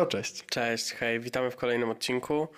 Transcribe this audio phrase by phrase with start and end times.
[0.00, 0.46] No cześć.
[0.46, 2.48] Cześć, hej, witamy w kolejnym odcinku.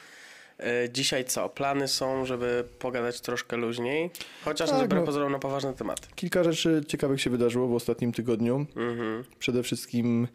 [0.61, 1.49] E, Dzisiaj co?
[1.49, 4.11] Plany są, żeby pogadać troszkę luźniej,
[4.45, 5.07] chociaż Tak, wbrew no.
[5.07, 6.09] pozorom na poważne tematy.
[6.15, 8.67] Kilka rzeczy ciekawych się wydarzyło w ostatnim tygodniu.
[8.77, 9.25] Mhm.
[9.39, 10.29] Przede wszystkim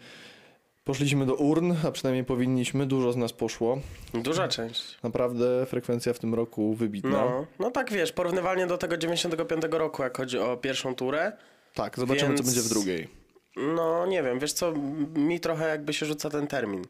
[0.83, 2.85] poszliśmy do urn, a przynajmniej powinniśmy.
[2.85, 3.79] Dużo z nas poszło.
[4.13, 4.97] Duża część.
[5.03, 7.09] Naprawdę frekwencja w tym roku wybitna.
[7.09, 11.31] No, no tak wiesz, porównywalnie do tego 95 roku, jak chodzi o pierwszą turę,
[11.73, 13.07] Tak, zobaczymy Więc- co będzie w drugiej.
[13.57, 14.73] No nie wiem, wiesz co,
[15.15, 16.85] mi trochę jakby się rzuca ten termin.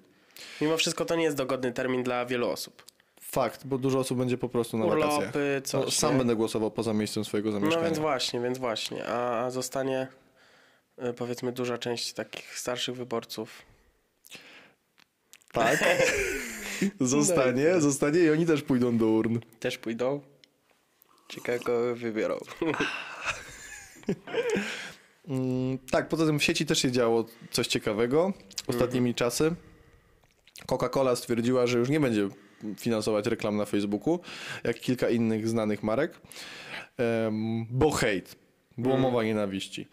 [0.62, 2.84] Mimo wszystko to nie jest dogodny termin dla wielu osób.
[3.22, 5.18] Fakt, bo dużo osób będzie po prostu na wakacjach.
[5.18, 5.86] Urlopy, coś.
[5.86, 6.18] No, sam nie?
[6.18, 7.86] będę głosował poza miejscem swojego No zamieszkania.
[7.86, 9.06] więc właśnie, więc właśnie.
[9.06, 10.08] A, zostanie
[10.98, 13.62] e, powiedzmy duża część takich starszych wyborców.
[15.52, 15.84] Tak.
[17.00, 19.40] zostanie, zostanie i oni też pójdą do urn.
[19.60, 20.22] Też pójdą?
[21.30, 22.38] Ciekawe kogo wybiorą.
[25.28, 28.34] Mm, tak, poza tym w sieci też się działo coś ciekawego
[28.68, 29.56] ostatnimi czasy.
[30.68, 32.30] Coca-Cola stwierdziła, że już nie będzie
[32.78, 34.20] finansować reklam na Facebooku,
[34.64, 36.22] jak kilka innych znanych marek,
[37.70, 38.36] bo hejt,
[38.78, 39.88] było mowa nienawiści.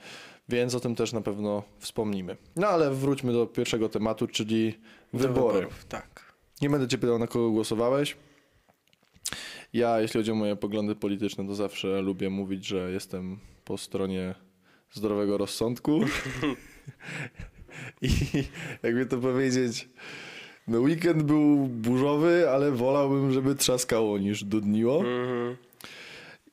[0.48, 2.36] Więc o tym też na pewno wspomnimy.
[2.56, 4.72] No ale wróćmy do pierwszego tematu, czyli
[5.12, 5.54] Do wybory.
[5.54, 6.34] wyborów, tak.
[6.62, 8.16] Nie będę cię pytał, na kogo głosowałeś.
[9.72, 14.34] Ja, jeśli chodzi o moje poglądy polityczne, to zawsze lubię mówić, że jestem po stronie
[14.94, 16.00] zdrowego rozsądku.
[18.02, 18.10] I
[18.82, 19.88] jakby to powiedzieć,
[20.68, 24.98] no weekend był burzowy, ale wolałbym, żeby trzaskało niż dudniło.
[24.98, 25.56] Mhm.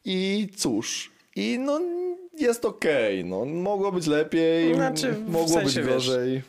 [0.06, 1.82] I cóż, i no
[2.38, 6.42] jest okej, no mogło być lepiej, Znaczy, w mogło sensie, być wiesz, gorzej.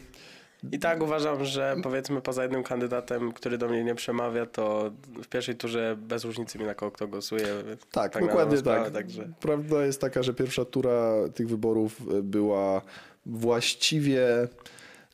[0.72, 4.91] I tak uważam, że powiedzmy poza jednym kandydatem, który do mnie nie przemawia, to
[5.22, 7.46] w pierwszej turze bez różnicy mi na kogo kto głosuje.
[7.92, 8.92] Tak, na dokładnie sprawę, tak.
[8.94, 9.28] Także.
[9.40, 12.83] Prawda jest taka, że pierwsza tura tych wyborów e, była
[13.27, 14.48] właściwie.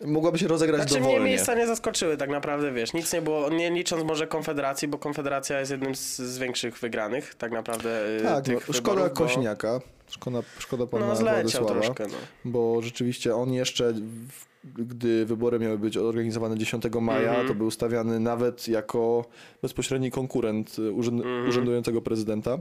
[0.04, 1.26] Mogłaby się rozegrać Znaczy mnie dowolnie.
[1.30, 5.58] miejsca nie zaskoczyły tak naprawdę, wiesz, nic nie było, nie licząc może Konfederacji, bo Konfederacja
[5.60, 9.24] jest jednym z, z większych wygranych tak naprawdę y, Tak, tych no, szkoda wyborów, bo-
[9.24, 12.14] Kośniaka, szkoda, szkoda pana No Władysława, troszkę, no.
[12.44, 17.48] bo rzeczywiście on jeszcze, w, gdy wybory miały być organizowane 10 maja, Mhm.
[17.48, 19.24] to był stawiany nawet jako
[19.62, 21.48] bezpośredni konkurent e, urzęd, Mhm.
[21.48, 22.58] urzędującego prezydenta,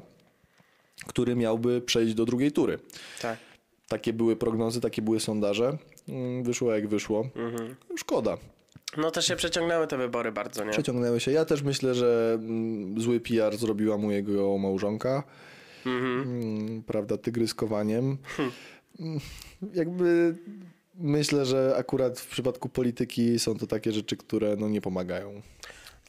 [1.07, 2.79] który miałby przejść do drugiej tury.
[3.21, 3.37] Tak.
[3.87, 5.77] Takie były prognozy, takie były sondaże.
[6.09, 7.29] Mm, Wyszło jak wyszło.
[7.35, 7.75] Mhm.
[7.97, 8.37] Szkoda.
[8.97, 10.71] No też się przeciągnęły te wybory bardzo, nie?
[10.71, 11.31] Przeciągnęły się.
[11.31, 15.23] Ja też myślę, że mm, zły PR zrobiła mu jego małżonka.
[15.85, 16.21] Mhm.
[16.21, 18.17] Mm, Prawda, tygryskowaniem.
[18.99, 19.19] Mm,
[19.73, 20.35] Jakby
[20.97, 25.41] myślę, że akurat w przypadku polityki są to takie rzeczy, które no, nie pomagają.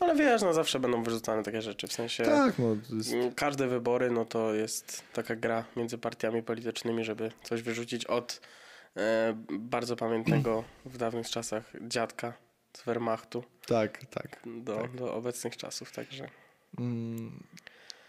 [0.01, 3.69] Ale wiesz, no zawsze będą wyrzucane takie rzeczy, w sensie Tak, no, jest, mm, każde
[3.69, 8.41] wybory, no to jest taka gra między partiami politycznymi, żeby coś wyrzucić od
[8.97, 12.33] e, bardzo pamiętnego w dawnych czasach dziadka
[12.73, 14.41] z Wehrmachtu tak, tak.
[14.47, 16.29] do, do obecnych czasów, także...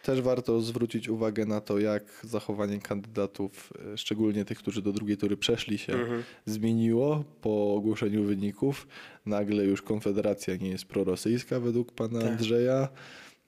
[0.03, 5.17] Też warto zwrócić uwagę na to, jak zachowanie kandydatów, e, szczególnie tych, którzy do drugiej
[5.17, 6.23] tury przeszli się, Mhm.
[6.45, 8.87] zmieniło po ogłoszeniu wyników.
[9.25, 12.29] Nagle już Konfederacja nie jest prorosyjska według pana Tak.
[12.31, 12.89] Andrzeja.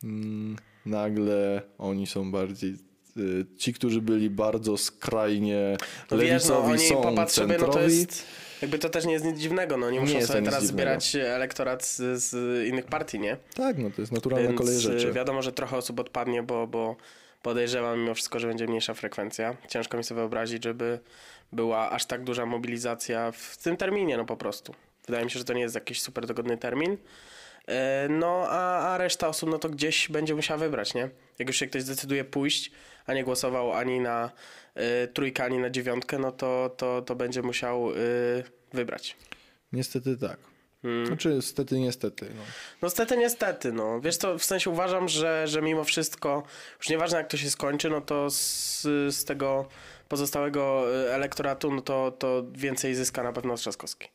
[0.04, 2.76] Mm, Nagle oni są bardziej.
[3.18, 5.78] y, Ci, którzy byli bardzo skrajnie
[6.12, 7.96] No wiesz, no lewicowi, oni są popatrz sobie, no to centrowi.
[7.98, 8.26] jest...
[8.62, 11.86] Jakby to też nie jest nic dziwnego, no nie Nie muszą sobie teraz zbierać elektorat
[11.86, 12.34] z, z
[12.68, 13.38] innych partii, nie?
[13.56, 15.12] Tak, no to jest naturalna Więc kolej y, rzeczy.
[15.12, 16.96] wiadomo, że trochę osób odpadnie, bo, bo
[17.42, 19.56] podejrzewam mimo wszystko, że będzie mniejsza frekwencja.
[19.68, 21.00] Ciężko mi sobie wyobrazić, żeby
[21.52, 24.74] była aż tak duża mobilizacja w tym terminie, no po prostu.
[25.06, 26.98] Wydaje mi się, że to nie jest jakiś super dogodny termin.
[27.68, 31.10] E, No, a, a reszta osób, no to gdzieś będzie musiała wybrać, nie?
[31.40, 32.72] Jak już się ktoś zdecyduje pójść,
[33.06, 34.32] a nie głosował ani na
[34.78, 38.44] y, trójkę, ani na dziewiątkę, no to, to, to będzie musiał y,
[38.74, 39.18] wybrać.
[39.74, 40.38] Niestety tak.
[40.84, 41.06] Mm.
[41.06, 42.26] Znaczy, niestety, niestety.
[42.26, 42.42] No.
[42.82, 44.02] No niestety, niestety, no.
[44.02, 46.44] Wiesz co, w sensie uważam, że, że mimo wszystko,
[46.78, 49.68] już nieważne jak to się skończy, no to z, z tego
[50.08, 54.10] pozostałego y, elektoratu, no to, to więcej zyska na pewno Trzaskowski.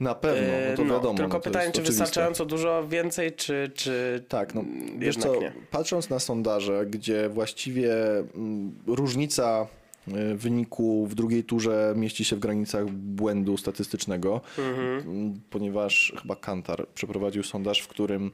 [0.00, 1.18] Na pewno, no to E, wiadomo.
[1.18, 4.64] Tylko no pytanie, czy wystarczająco dużo więcej, czy, czy Tak, no
[4.98, 5.52] wiesz co, nie.
[5.70, 9.66] patrząc na sondaże, gdzie właściwie mm, różnica
[10.08, 14.98] y, wyniku w drugiej turze mieści się w granicach błędu statystycznego, Mhm.
[14.98, 18.30] mm, ponieważ chyba Kantar przeprowadził sondaż, w którym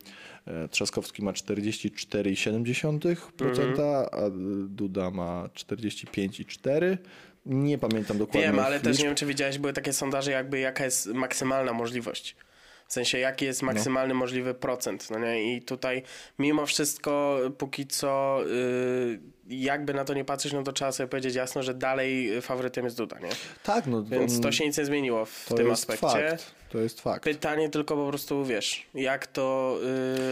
[0.47, 3.77] e, Trzaskowski ma 44,7%, Mhm.
[4.13, 4.31] a
[4.69, 6.99] Duda ma 45,4%.
[7.49, 8.43] Nie pamiętam dokładnie.
[8.43, 12.37] Wiem, ale też nie wiem, czy widziałeś, były takie sondaże jakby jaka jest maksymalna możliwość.
[12.89, 15.57] W sensie, jaki jest maksymalny możliwy procent, no nie?
[15.57, 16.03] I tutaj
[16.39, 21.35] mimo wszystko póki co yy, jakby na to nie patrzeć, no to trzeba sobie powiedzieć
[21.35, 23.29] jasno, że dalej faworytem jest Duda, nie?
[23.63, 26.31] Tak, no Więc to się nic nie zmieniło w to tym jest aspekcie.
[26.31, 26.58] Fakt.
[26.69, 27.25] To jest fakt.
[27.25, 29.77] Pytanie tylko po prostu, wiesz, jak to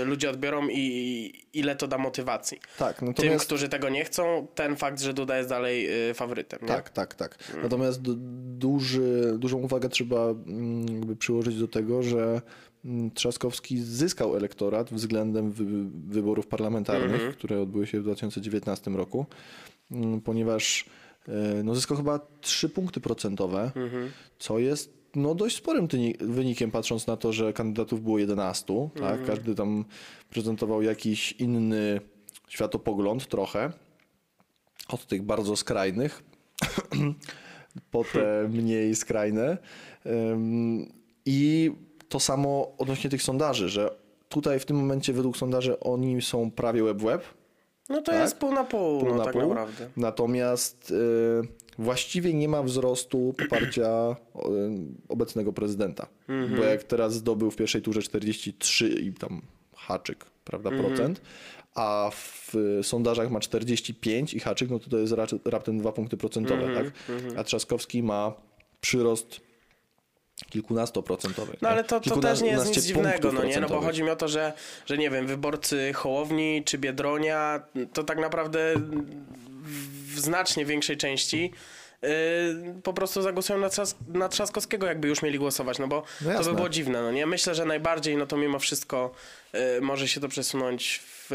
[0.02, 2.60] y, ludzie odbiorą i, i ile to da motywacji.
[2.78, 3.46] Tak, Tym, natomiast...
[3.46, 6.68] którzy tego nie chcą, ten fakt, że Duda jest dalej y, faworytem, nie?
[6.68, 7.38] Tak, tak, tak.
[7.62, 8.16] Natomiast du-
[8.58, 12.40] duży, dużą uwagę trzeba mm, jakby przyłożyć do tego, że
[12.84, 15.64] mm, Trzaskowski zyskał elektorat względem wy,
[16.08, 19.26] wyborów parlamentarnych, które odbyły się w 2019 roku,
[19.90, 20.84] mm, ponieważ
[21.28, 23.70] e, no, zyskał chyba 3 punkty procentowe,
[24.38, 25.88] co jest no, dość sporym
[26.20, 28.88] wynikiem, patrząc na to, że kandydatów było 11.
[29.00, 29.24] Tak?
[29.24, 29.84] Każdy tam
[30.30, 32.00] prezentował jakiś inny
[32.48, 33.72] światopogląd trochę
[34.88, 36.22] od tych bardzo skrajnych
[37.90, 39.58] po te mniej skrajne.
[41.26, 41.72] I
[42.08, 43.90] to samo odnośnie tych sondaży, że
[44.28, 47.24] tutaj w tym momencie według sondaży oni są prawie web web,
[47.88, 48.20] No to Tak?
[48.20, 49.42] jest pół na pół, pół no na tak pół.
[49.42, 49.90] naprawdę.
[49.96, 54.16] Natomiast y, właściwie nie ma wzrostu poparcia
[55.08, 56.06] obecnego prezydenta.
[56.28, 56.60] Mhm.
[56.60, 59.42] Bo jak teraz zdobył w pierwszej turze 43 i tam
[59.76, 60.86] haczyk, prawda, Mhm.
[60.88, 61.20] procent,
[61.74, 65.14] a w sondażach ma 45 i haczyk, no to to jest
[65.44, 66.94] raptem 2 punkty procentowe, Mhm, tak?
[67.38, 68.32] A Trzaskowski ma
[68.80, 69.40] przyrost
[70.50, 71.56] kilkunastoprocentowy.
[71.62, 73.60] No ale to, to też nie jest nic dziwnego, no nie?
[73.60, 74.52] No bo chodzi mi o to, że,
[74.86, 77.60] że nie wiem, wyborcy Hołowni czy Biedronia
[77.92, 78.74] to tak naprawdę
[80.14, 81.52] w znacznie większej części
[82.02, 82.08] yy,
[82.82, 86.44] po prostu zagłosują na, Trzas na Trzaskowskiego, jakby już mieli głosować, no bo No to
[86.44, 87.26] by było dziwne, no nie?
[87.26, 89.12] Myślę, że najbardziej, no to mimo wszystko
[89.52, 91.30] yy, może się to przesunąć w,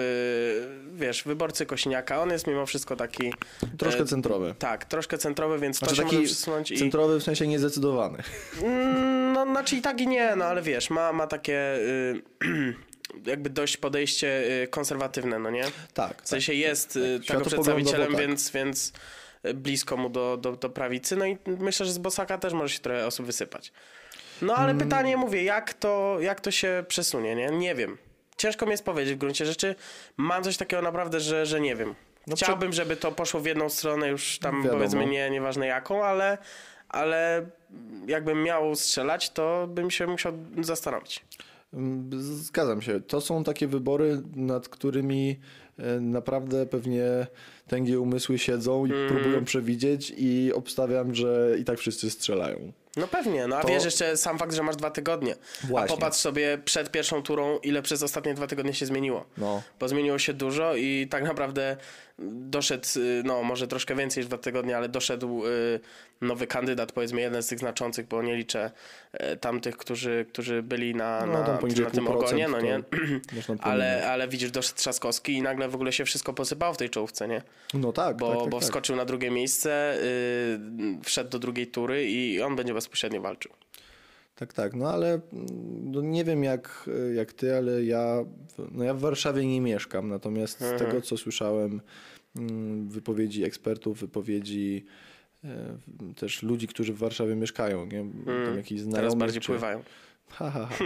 [0.93, 2.21] wiesz, wyborcy Kośniaka.
[2.21, 3.33] On jest mimo wszystko taki...
[3.77, 4.55] Troszkę yy, centrowy.
[4.59, 6.77] Tak, troszkę centrowy, więc Znaczy to się taki może przesunąć i...
[6.77, 8.17] centrowy w sensie niezdecydowany.
[8.63, 12.21] Mm, No, znaczy i tak i nie, no ale wiesz, ma, ma takie y,
[13.25, 15.63] jakby dość podejście y, konserwatywne, no nie?
[15.93, 16.21] Tak.
[16.23, 18.21] W sensie jest y, tego Światopoglądowo przedstawicielem, tak.
[18.21, 18.93] więc, więc
[19.45, 22.73] y, blisko mu do, do, do prawicy, no i myślę, że z Bosaka też może
[22.73, 23.71] się trochę osób wysypać.
[24.41, 24.77] No ale Mm.
[24.77, 27.47] pytanie, mówię, jak to, jak to się przesunie, nie?
[27.49, 27.97] Nie wiem.
[28.37, 29.75] Ciężko mi jest powiedzieć w gruncie rzeczy.
[30.17, 31.95] Mam coś takiego naprawdę, że, że nie wiem.
[32.27, 34.77] No Chciałbym, żeby to poszło w jedną stronę, już tam Wiadomo.
[34.77, 36.37] powiedzmy nie, nieważne jaką, ale,
[36.89, 37.45] ale
[38.07, 41.21] jakbym miał strzelać, to bym się musiał zastanowić.
[41.73, 43.01] Mm, Zgadzam się.
[43.01, 45.39] To są takie wybory, nad którymi
[45.79, 47.27] e, naprawdę pewnie
[47.67, 49.09] tęgie umysły siedzą i Mhm.
[49.09, 52.71] próbują przewidzieć i obstawiam, że i tak wszyscy strzelają.
[52.97, 55.35] No pewnie, no a To- wiesz jeszcze sam fakt, że masz dwa tygodnie.
[55.63, 55.93] Właśnie.
[55.93, 59.25] A popatrz sobie przed pierwszą turą, ile przez ostatnie dwa tygodnie się zmieniło.
[59.37, 59.61] No.
[59.79, 61.77] Bo zmieniło się dużo i tak naprawdę
[62.31, 65.79] doszedł, y, no może troszkę więcej niż dwa tygodnie, ale doszedł y,
[66.21, 68.71] nowy kandydat, powiedzmy jeden z tych znaczących, bo nie liczę
[69.33, 71.47] y, tamtych, którzy, którzy byli na, No, na,
[71.83, 72.79] na tym ogonie, no nie?
[73.59, 77.27] Ale, ale widzisz, doszedł Trzaskowski i nagle w ogóle się wszystko posypało w tej czołówce,
[77.27, 77.41] nie?
[77.73, 78.65] No tak, Bo, tak, tak, bo tak.
[78.65, 80.59] wskoczył na drugie miejsce, y,
[81.03, 83.51] wszedł do drugiej tury i on będzie bezpośrednio walczył.
[84.35, 85.21] Tak, tak, no ale mm,
[85.91, 88.17] no nie wiem jak, jak ty, ale ja,
[88.71, 90.79] no ja w Warszawie nie mieszkam, natomiast z Mhm.
[90.79, 91.81] tego co słyszałem,
[92.87, 94.85] wypowiedzi ekspertów, wypowiedzi
[95.43, 95.49] e,
[96.15, 98.05] też ludzi, którzy w Warszawie mieszkają, nie?
[98.45, 98.93] Tam jakiś znajomych, Mhm.
[99.01, 99.47] Teraz bardziej czy...
[99.47, 99.83] pływają.
[100.29, 100.75] Ha, ha, ha.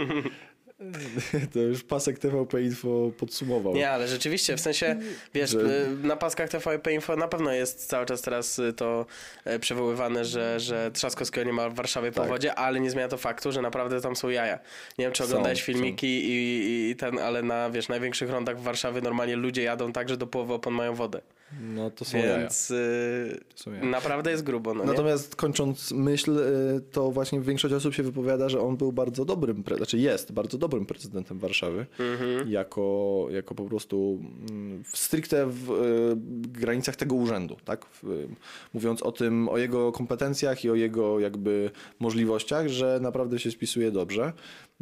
[1.52, 3.74] To już pasek TVP Info podsumował.
[3.74, 4.96] Nie, ale rzeczywiście, w sensie,
[5.34, 9.06] wiesz, Że- na paskach TVP Info na pewno jest cały czas teraz y, to
[9.46, 12.28] y, przywoływane, że, że Trzaskowskiego nie ma w Warszawie po Tak.
[12.28, 14.58] wodzie, ale nie zmienia to faktu, że naprawdę tam są jaja.
[14.98, 15.64] Nie wiem, czy oglądałeś są.
[15.64, 20.08] filmiki i, i ten, ale na, wiesz, największych rondach w Warszawie normalnie ludzie jadą tak,
[20.08, 21.20] że do połowy opon mają wodę.
[21.60, 22.38] No to są jaja.
[22.38, 23.84] Więc y, To są jaja.
[23.84, 24.90] naprawdę jest grubo, no nie?
[24.90, 29.64] Natomiast kończąc myśl, y, to właśnie większość osób się wypowiada, że on był bardzo dobrym,
[29.76, 32.48] znaczy jest bardzo dobrym prezydentem Warszawy, Mhm.
[32.50, 34.18] jako, jako po prostu
[34.50, 36.16] mm, w stricte w y,
[36.60, 37.84] granicach tego urzędu, tak?
[37.86, 38.28] W, y,
[38.74, 43.90] mówiąc o tym, o jego kompetencjach i o jego jakby możliwościach, że naprawdę się spisuje
[43.90, 44.32] dobrze.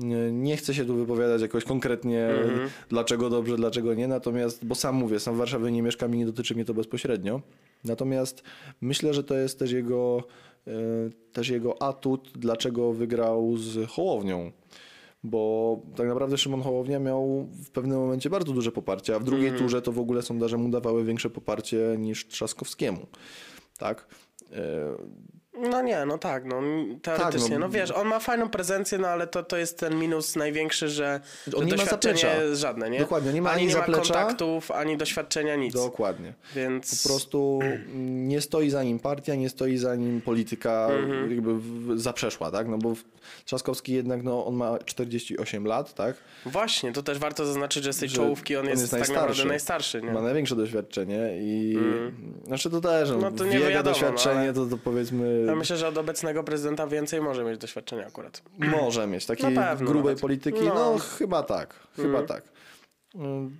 [0.02, 2.68] Y, Nie chcę się tu wypowiadać jakoś konkretnie, Mhm.
[2.88, 6.26] dlaczego dobrze, dlaczego nie, natomiast, bo sam mówię, sam w Warszawie nie mieszkam i nie
[6.26, 7.40] dotyczy mnie to bezpośrednio.
[7.84, 8.42] Natomiast
[8.80, 10.22] myślę, że to jest też jego,
[10.66, 10.72] e,
[11.32, 14.52] też jego atut, dlaczego wygrał z Hołownią.
[15.24, 19.52] Bo tak naprawdę Szymon Hołownia miał w pewnym momencie bardzo duże poparcie, a w drugiej
[19.52, 23.06] turze to w ogóle sondaże mu dawały większe poparcie niż Trzaskowskiemu.
[23.78, 24.06] Tak?
[25.58, 26.62] No nie, no tak, no
[27.02, 27.48] teoretycznie.
[27.50, 27.68] Tak, no, no.
[27.68, 31.20] wiesz, on ma fajną prezencję, no ale to, to jest ten minus największy, że,
[31.56, 32.54] On nie ma doświadczenie zaplecza.
[32.56, 32.98] żadne, nie?
[32.98, 35.74] Dokładnie, nie ma ani ani nie ma kontaktów, ani doświadczenia, nic.
[35.74, 36.32] Dokładnie.
[36.54, 37.60] Więc Po prostu
[38.04, 41.30] nie stoi za nim partia, nie stoi za nim polityka Mhm.
[41.30, 42.68] jakby w- zaprzeszła, tak?
[42.68, 42.92] No bo
[43.44, 46.16] Trzaskowski jednak, no on ma 48 lat, tak?
[46.46, 49.00] właśnie, to też warto zaznaczyć, że z tej Że czołówki on, on jest, jest tak
[49.00, 49.48] naprawdę najstarszy.
[49.48, 50.12] najstarszy, nie?
[50.12, 51.78] Ma największe doświadczenie i
[52.46, 55.54] znaczy to też, no, No to nie wiadomo, no, doświadczenie ale- to, to powiedzmy Ja
[55.54, 58.42] myślę, że od obecnego prezydenta więcej może mieć doświadczenia akurat.
[58.58, 60.20] może mieć takiej grubej nawet.
[60.20, 60.74] polityki, no.
[60.74, 60.98] No.
[60.98, 62.44] chyba tak, chyba tak.
[63.14, 63.56] Mm,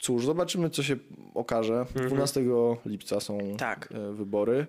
[0.00, 0.96] Cóż, zobaczymy co się
[1.34, 1.86] okaże.
[2.06, 2.40] 12
[2.86, 3.88] lipca są Tak.
[3.92, 4.66] e, wybory.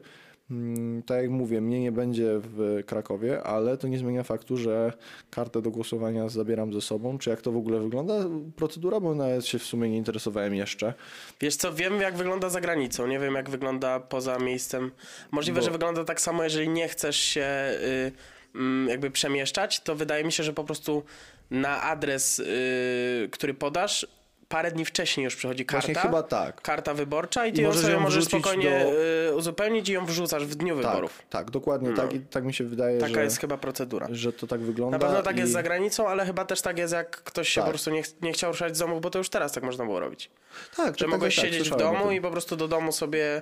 [0.51, 4.93] Mm, Tak jak mówię, mnie nie będzie w Krakowie, ale to nie zmienia faktu, że
[5.29, 7.17] kartę do głosowania zabieram ze sobą.
[7.17, 8.13] Czy jak to w ogóle wygląda
[8.55, 10.93] procedura, bo nawet się w sumie nie interesowałem jeszcze.
[11.41, 14.91] Wiesz co, wiem jak wygląda za granicą, nie wiem jak wygląda poza miejscem.
[15.31, 18.12] Możliwe, Bo- że wygląda tak samo, jeżeli nie chcesz się y,
[18.55, 21.03] mm, jakby przemieszczać, to wydaje mi się, że po prostu
[21.51, 24.08] na adres, y, który podasz,
[24.51, 25.88] parę dni wcześniej już przychodzi karta.
[25.88, 26.62] Właśnie chyba tak.
[26.62, 30.05] Karta wyborcza i I ty ją możesz ją możesz spokojnie do- y, uzupełnić i ją
[30.05, 31.17] wrzucasz w dniu wyborów.
[31.17, 32.13] Tak, tak, dokładnie tak.
[32.13, 34.08] I tak mi się wydaje, Taka że, jest chyba procedura.
[34.12, 34.98] że to tak wygląda.
[34.98, 35.39] Na pewno tak i...
[35.39, 37.65] jest za granicą, ale chyba też tak jest, jak ktoś się Tak.
[37.65, 39.86] po prostu nie, ch- nie chciał ruszać z domu, bo to już teraz tak można
[39.86, 40.29] było robić.
[40.75, 43.41] Tak, Że tak, mogłeś tak, tak, siedzieć w domu i po prostu do domu sobie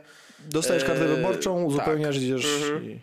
[0.49, 2.23] Dostajesz kartę Eee, wyborczą, uzupełniasz, tak.
[2.23, 2.83] idziesz Mhm.
[2.85, 2.99] i,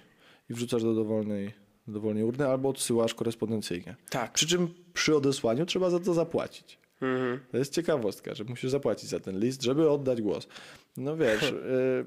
[0.51, 1.53] i wrzucasz do dowolnej,
[1.87, 3.97] do dowolnej urny albo odsyłasz korespondencyjnie.
[4.11, 4.33] Tak.
[4.33, 6.79] Przy czym przy odesłaniu trzeba za to zapłacić.
[7.01, 7.41] Mhm.
[7.53, 10.49] To jest ciekawostka, że musisz zapłacić za ten list, żeby oddać głos.
[10.97, 12.05] No wiesz, y,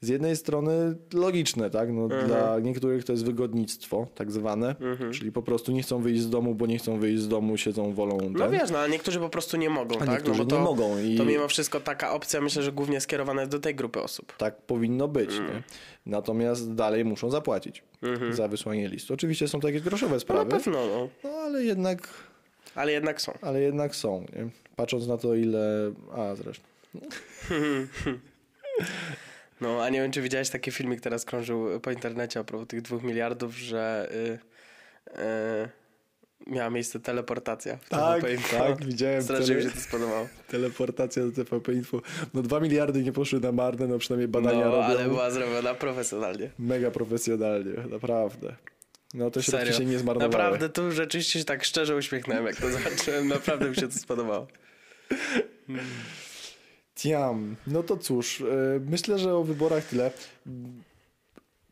[0.00, 1.92] z jednej strony logiczne, tak?
[1.92, 2.26] No, Mhm.
[2.26, 4.74] Dla niektórych to jest wygodnictwo, tak zwane,
[5.12, 7.92] czyli po prostu nie chcą wyjść z domu, bo nie chcą wyjść z domu, siedzą
[7.94, 8.32] wolą ten.
[8.32, 10.28] No wiesz, no ale niektórzy po prostu nie mogą, A tak?
[10.28, 13.42] no bo to, nie mogą i- to mimo wszystko taka opcja myślę, że głównie skierowana
[13.42, 14.32] jest do tej grupy osób.
[14.36, 15.30] Tak powinno być.
[15.30, 15.46] Mm.
[15.46, 15.62] Nie?
[16.06, 17.82] Natomiast dalej muszą zapłacić
[18.30, 19.14] za wysłanie listu.
[19.14, 20.28] Oczywiście są to jakieś groszowe Mhm.
[20.28, 21.08] No na sprawy, pewno, no.
[21.24, 22.08] no ale jednak,
[22.74, 23.32] Ale jednak są.
[23.40, 24.20] ale jednak są.
[24.20, 24.48] Nie?
[24.76, 25.92] Patrząc na to, ile.
[26.16, 26.64] A zresztą.
[29.60, 32.82] No, a nie wiem, czy widziałeś taki filmik, teraz krążył po internecie a propos tych
[32.82, 34.38] dwóch miliardów, że y,
[36.46, 38.56] y, miała miejsce teleportacja w Tak, TVP Info.
[38.58, 40.28] tak, widziałem Strasznie mi tele- się to spodobało.
[40.48, 42.00] Teleportacja do TVP Info.
[42.34, 44.82] No dwa miliardy nie poszły na marne, no przynajmniej badania No, robią.
[44.84, 46.50] ale była zrobiona profesjonalnie.
[46.58, 48.54] Mega profesjonalnie, naprawdę.
[49.14, 49.78] No te środki Serio.
[49.78, 50.32] się nie zmarnowały.
[50.32, 53.28] Naprawdę, tu rzeczywiście się tak szczerze uśmiechnąłem, jak to zobaczyłem.
[53.28, 54.46] Naprawdę mi się to spodobało.
[56.94, 57.56] Tiam.
[57.66, 58.44] No to cóż, e,
[58.90, 60.10] myślę, że o wyborach tyle.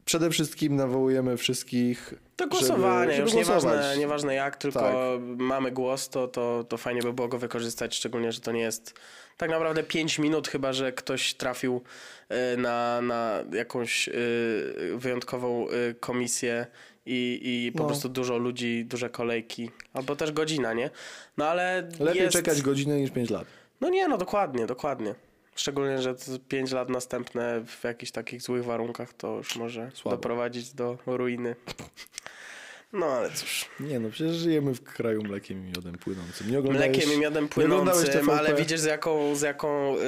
[0.05, 3.99] Przede wszystkim nawołujemy wszystkich Do głosowania, żeby, żeby już nieważne, głosować.
[3.99, 5.21] nieważne jak, tylko Tak.
[5.39, 8.95] mamy głos, to, to, to fajnie by było go wykorzystać, szczególnie, że to nie jest
[9.37, 11.83] tak naprawdę 5 minut, chyba że ktoś trafił
[12.55, 14.13] y, na, na jakąś y,
[14.97, 15.67] wyjątkową
[16.01, 16.67] komisję
[17.07, 17.87] i, i po No.
[17.87, 20.91] prostu dużo ludzi, duże kolejki, albo też godzina, nie?
[21.37, 22.33] No ale Lepiej jest...
[22.33, 23.45] czekać godzinę niż 5 lat.
[23.81, 25.15] No nie, no dokładnie, dokładnie.
[25.55, 26.15] Szczególnie, że
[26.49, 30.17] 5 lat następne w jakichś takich złych warunkach to już może Słabo.
[30.17, 31.57] doprowadzić do ruiny.
[32.93, 33.65] No ale cóż.
[33.81, 36.51] Nie no, przecież żyjemy w kraju mlekiem i miodem płynącym.
[36.51, 40.01] Nie oglądałeś, Mlekiem i miodem płynącym, ale widzisz z jaką, z jaką, yy,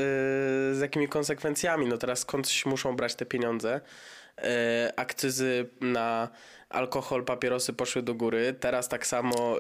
[0.75, 1.87] z jakimi konsekwencjami.
[1.87, 3.81] No teraz skądś muszą brać te pieniądze.
[4.39, 4.45] Yy,
[4.97, 6.29] akcyzy na
[6.75, 8.55] alkohol, papierosy poszły do góry.
[8.61, 9.57] Teraz tak samo,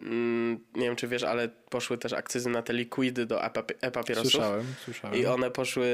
[0.00, 3.74] yy, mm, nie wiem czy wiesz, ale poszły też akcyzy na te likwidy do e-papi-
[3.80, 4.32] e-papierosów.
[4.32, 5.20] Słyszałem, słyszałem.
[5.20, 5.86] I one poszły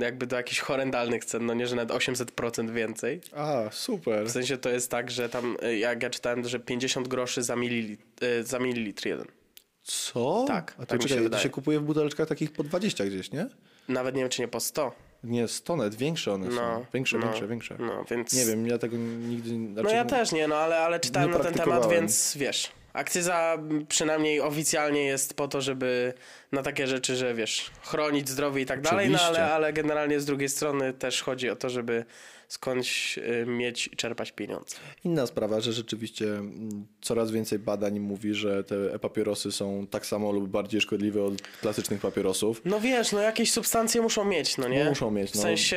[0.00, 3.20] jakby do jakichś horrendalnych cen, no nie, że nawet 800% więcej.
[3.34, 4.26] A, super.
[4.26, 7.56] W sensie to jest tak, że tam, y, jak ja czytałem, że 50 groszy za,
[7.56, 9.26] mililitr, y, za mililitr jeden.
[9.82, 10.44] Co?
[10.48, 13.04] Tak, A to tak mi się czekaj, to się kupuje w buteleczkach takich po 20
[13.04, 13.46] gdzieś, nie?
[13.88, 14.92] Nawet nie wiem, czy nie po 100.
[15.24, 16.54] Nie, 100 net, większe one są.
[16.54, 17.76] No, Większe, no, większe, większe.
[17.78, 18.32] No, więc...
[18.32, 19.50] Nie wiem, ja tego nigdy...
[19.82, 23.58] No ja też nie, no ale, ale czytałem na ten temat, więc wiesz, akcyza
[23.88, 26.14] przynajmniej oficjalnie jest po to, żeby
[26.52, 29.42] na takie rzeczy, że wiesz, chronić zdrowie i tak dalej, no Oczywiście.
[29.44, 32.04] ale, ale generalnie z drugiej strony też chodzi o to, żeby
[32.48, 34.76] skądś y, mieć i czerpać pieniądze.
[35.04, 40.32] Inna sprawa, że rzeczywiście mm, coraz więcej badań mówi, że te e-papierosy są tak samo
[40.32, 42.60] lub bardziej szkodliwe od klasycznych papierosów.
[42.64, 44.84] No wiesz, no jakieś substancje muszą mieć, no nie?
[44.84, 45.42] No muszą mieć, W no.
[45.42, 45.76] sensie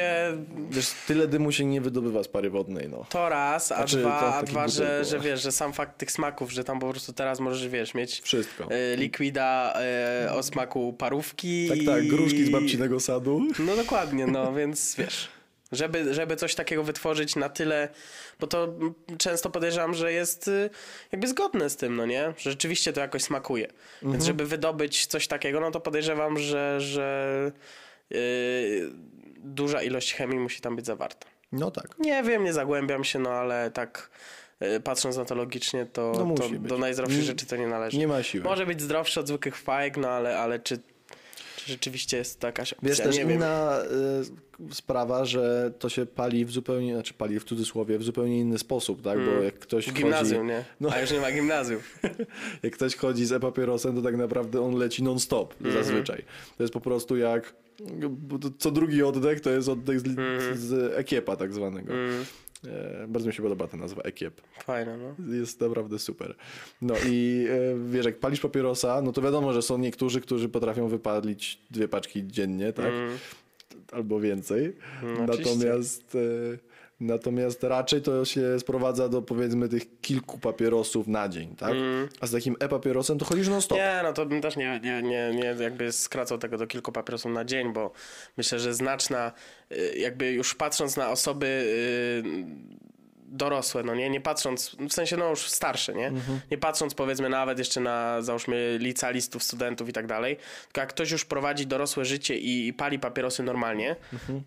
[0.69, 3.05] Wiesz, tyle dymu się nie wydobywa z pary wodnej, no.
[3.09, 5.07] to raz, a Znaczy, dwa, w a dwa że, butelkach.
[5.07, 8.21] że wiesz, że sam fakt tych smaków, że tam po prostu teraz możesz, wiesz, mieć
[8.21, 8.63] Wszystko.
[8.93, 9.73] y, likwida
[10.27, 11.85] y, o smaku parówki Tak, i...
[11.85, 13.41] tak, gruszki z babcinego sadu.
[13.59, 15.27] No dokładnie, no więc wiesz,
[15.71, 17.89] żeby, żeby coś takiego wytworzyć na tyle,
[18.39, 18.73] bo to
[19.17, 20.69] często podejrzewam, że jest y,
[21.11, 22.33] jakby zgodne z tym, no nie?
[22.37, 23.67] Że rzeczywiście to jakoś smakuje.
[23.67, 24.11] Mhm.
[24.11, 27.51] Więc żeby wydobyć coś takiego, no to podejrzewam, że, że
[28.09, 28.19] yy,
[29.37, 31.27] duża ilość chemii musi tam być zawarta.
[31.51, 31.99] No tak.
[31.99, 34.09] Nie wiem, nie zagłębiam się, no ale tak
[34.61, 37.97] y, patrząc na to logicznie, to, No to do najzdrowszych rzeczy to nie należy.
[37.97, 38.43] Nie ma siły.
[38.43, 40.79] Może być zdrowszy od zwykłych fajek, no ale, ale czy
[41.69, 42.89] rzeczywiście jest to jakaś opcja?
[42.89, 43.31] Wiesz, też nie wiem.
[43.37, 43.79] inna
[44.71, 48.57] y, sprawa, że to się pali w zupełnie, znaczy pali w cudzysłowie, w zupełnie inny
[48.59, 49.19] sposób, tak?
[49.25, 50.65] Bo jak ktoś W gimnazjum, chodzi, nie?
[50.79, 50.89] No.
[50.93, 51.99] A już nie ma gimnazjów.
[52.63, 55.83] jak ktoś chodzi z e-papierosem, to tak naprawdę on leci non-stop Mhm.
[55.83, 56.23] zazwyczaj.
[56.57, 57.53] To jest po prostu jak
[58.59, 60.57] co drugi oddech to jest oddech z, Mhm.
[60.57, 61.93] z ekiepa tak zwanego.
[61.93, 62.25] Mm,
[63.07, 64.41] bardzo mi się podoba ta nazwa ekiep.
[64.63, 65.35] fajne, no.
[65.35, 66.35] Jest naprawdę super.
[66.81, 70.87] No i e, wiesz, jak palisz papierosa, no to wiadomo, że są niektórzy, którzy potrafią
[70.87, 72.85] wypalić dwie paczki dziennie, tak?
[72.85, 73.17] Mm,
[73.91, 74.75] Albo więcej.
[75.03, 75.55] no oczywiście.
[75.55, 76.19] Natomiast, e,
[76.99, 81.71] natomiast raczej to się sprowadza do powiedzmy tych kilku papierosów na dzień, tak?
[81.71, 82.09] Mm.
[82.21, 83.77] A z takim e-papierosem to chodzisz non stop.
[83.77, 87.31] Nie, no to bym też nie, nie, nie, nie jakby skracał tego do kilku papierosów
[87.31, 87.91] na dzień, bo
[88.37, 89.31] myślę, że znaczna,
[89.71, 92.88] y, jakby już patrząc na osoby y,
[93.31, 96.11] dorosłe, no nie, nie patrząc, w sensie no już starsze, nie,
[96.51, 101.11] nie patrząc powiedzmy nawet jeszcze na załóżmy licealistów, studentów i tak dalej, tylko jak ktoś
[101.11, 103.95] już prowadzi dorosłe życie i, i pali papierosy normalnie,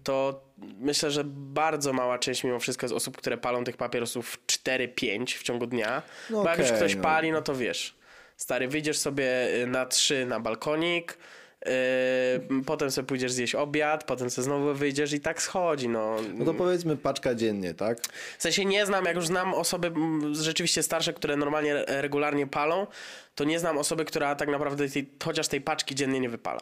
[0.05, 5.39] to myślę, że bardzo mała część mimo wszystko jest osób, które palą tych papierosów 4-5
[5.39, 7.03] w ciągu dnia, No bo jak już ktoś no.
[7.03, 7.95] pali, no to wiesz,
[8.37, 11.19] stary, wyjdziesz sobie y, na trzy na balkonik,
[11.66, 16.16] yy, potem sobie pójdziesz zjeść obiad, potem sobie znowu wyjdziesz i tak schodzi, no.
[16.35, 17.99] No to powiedzmy paczka dziennie, tak?
[18.38, 19.92] W sensie nie znam, jak już znam osoby
[20.33, 22.87] rzeczywiście starsze, które normalnie re- regularnie palą,
[23.35, 26.61] to nie znam osoby, która tak naprawdę tej, chociaż tej paczki dziennie nie wypala.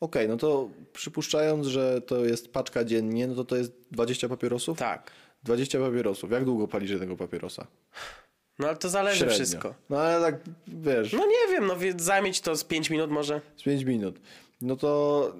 [0.00, 4.78] Okej, no to przypuszczając, że to jest paczka dziennie, no to to jest 20 papierosów?
[4.78, 5.10] Tak.
[5.42, 6.30] 20 papierosów.
[6.30, 7.66] Jak długo palisz jednego papierosa?
[8.58, 9.34] No ale to zależy Średnio.
[9.34, 9.74] wszystko.
[9.90, 13.10] No ale tak, wiesz, No nie wiem, no wie- zajmie ci to z 5 minut
[13.10, 13.40] może.
[13.56, 14.20] z 5 minut.
[14.60, 15.32] No to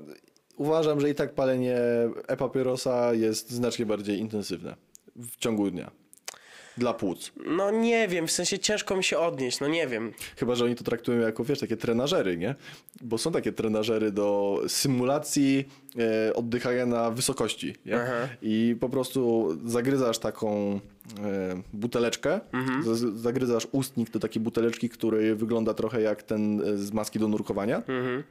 [0.57, 1.79] uważam, że i tak palenie
[2.29, 4.77] e-papierosa jest znacznie bardziej intensywne
[5.17, 5.91] w ciągu dnia.
[6.79, 7.33] Dla płuc.
[7.47, 10.13] No nie wiem, w sensie ciężko mi się odnieść, no nie wiem.
[10.37, 12.55] Chyba, że oni to traktują jako, wiesz, takie trenażery, nie?
[13.01, 15.69] Bo są takie trenażery do symulacji
[16.29, 17.97] e, oddychania na wysokości, nie?
[18.03, 18.29] Aha.
[18.43, 20.81] I po prostu zagryzasz taką
[21.25, 22.97] e, buteleczkę, Mhm.
[22.97, 27.29] z- zagryzasz ustnik do takiej buteleczki, który wygląda trochę jak ten e, z maski do
[27.29, 27.77] nurkowania.
[27.77, 28.25] Mhm.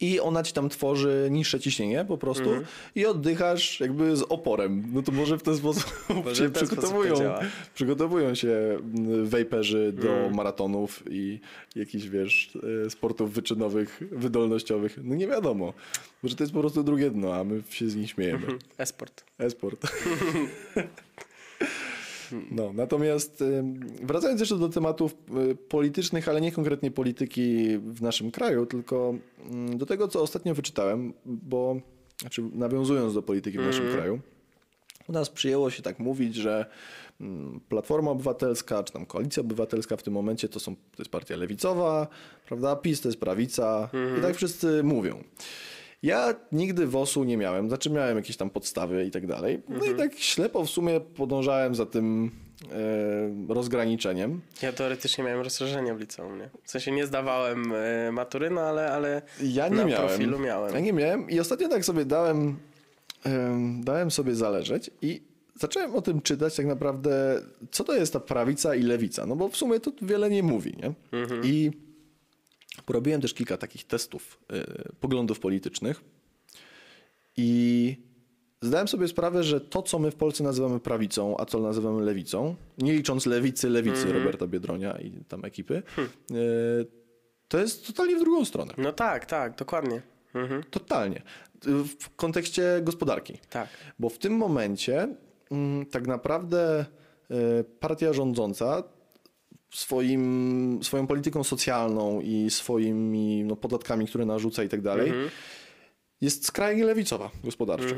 [0.00, 2.64] I ona ci tam tworzy niższe ciśnienie po prostu Mhm.
[2.94, 4.84] i oddychasz jakby z oporem.
[4.92, 5.84] No to może w ten sposób
[6.28, 7.14] się sposób przygotowują,
[7.74, 8.48] przygotowują się
[8.94, 10.34] mm, wejperzy do Mhm.
[10.34, 11.40] maratonów i
[11.76, 14.98] jakichś, wiesz, e, sportów wyczynowych, wydolnościowych.
[15.02, 15.72] No nie wiadomo.
[16.22, 18.46] Może to jest po prostu drugie dno, a my się z nich śmiejemy.
[18.78, 19.24] Esport.
[19.38, 19.86] E-sport.
[22.50, 23.44] No, natomiast
[24.02, 25.16] wracając jeszcze do tematów
[25.50, 29.14] y, politycznych, ale nie konkretnie polityki w naszym kraju, tylko
[29.50, 31.80] mm, do tego, co ostatnio wyczytałem, bo
[32.20, 34.20] znaczy nawiązując do polityki w naszym kraju,
[35.08, 36.66] u nas przyjęło się tak mówić, że
[37.20, 41.36] mm, Platforma Obywatelska, czy tam Koalicja Obywatelska w tym momencie to, są, to jest partia
[41.36, 42.06] lewicowa,
[42.46, 42.76] prawda?
[42.76, 45.24] PiS to jest prawica i tak wszyscy mówią.
[46.02, 49.62] Ja nigdy WOS-u nie miałem, znaczy miałem jakieś tam podstawy i tak dalej.
[49.68, 52.30] No i tak ślepo w sumie podążałem za tym
[53.48, 54.40] e, rozgraniczeniem.
[54.62, 56.50] Ja teoretycznie miałem rozszerzenie w liceum, nie?
[56.64, 60.08] W sensie nie zdawałem e, matury, no ale, ale Ja nie na miałem.
[60.08, 60.74] profilu miałem.
[60.74, 62.56] Ja nie miałem i ostatnio tak sobie dałem,
[63.24, 65.22] em, dałem sobie zależeć i
[65.54, 69.48] zacząłem o tym czytać tak naprawdę, co to jest ta prawica i lewica, no bo
[69.48, 70.92] w sumie to wiele nie mówi, nie?
[71.44, 71.70] I
[72.86, 76.04] porobiłem też kilka takich testów y, poglądów politycznych
[77.36, 77.96] i
[78.62, 82.54] zdałem sobie sprawę, że to, co my w Polsce nazywamy prawicą, a co nazywamy lewicą,
[82.78, 85.82] nie licząc lewicy, lewicy Roberta Biedronia i tam ekipy,
[86.30, 86.86] y,
[87.48, 88.74] to jest totalnie w drugą stronę.
[88.78, 90.02] No tak, tak, dokładnie.
[90.34, 90.62] Mhm.
[90.70, 91.22] Totalnie.
[91.98, 93.38] W kontekście gospodarki.
[93.50, 93.68] Tak.
[93.98, 95.08] Bo w tym momencie
[95.50, 96.84] mm, tak naprawdę
[97.30, 98.82] y, partia rządząca
[99.76, 105.12] swoim, swoją polityką socjalną i swoimi no, podatkami, które narzuca i tak dalej,
[106.20, 107.94] jest skrajnie lewicowa gospodarczo.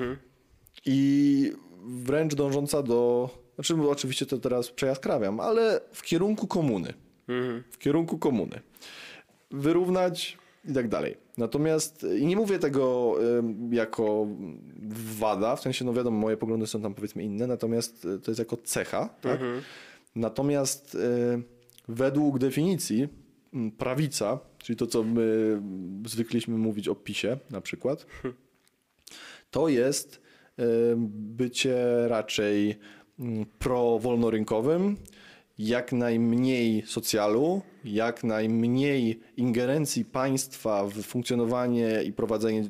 [0.86, 1.52] I
[1.86, 6.94] wręcz dążąca do, znaczy oczywiście to teraz przejaskrawiam, ale w kierunku komuny.
[7.28, 7.62] Mhm.
[7.70, 8.60] W kierunku komuny.
[9.50, 11.16] Wyrównać i tak dalej.
[11.36, 14.26] Natomiast, i nie mówię tego ym, jako
[15.18, 18.38] wada, w sensie, no wiadomo, moje poglądy są tam powiedzmy inne, natomiast y, to jest
[18.38, 19.40] jako cecha, tak?
[20.14, 21.57] Natomiast y,
[21.88, 23.08] według definicji
[23.78, 25.60] prawica, czyli to, co my
[26.06, 28.06] zwykliśmy mówić o PiSie na przykład,
[29.50, 30.20] to jest
[30.96, 31.76] bycie
[32.08, 32.78] raczej
[33.58, 34.96] pro-wolnorynkowym,
[35.58, 42.64] jak najmniej socjalu, jak najmniej ingerencji państwa w funkcjonowanie i prowadzenie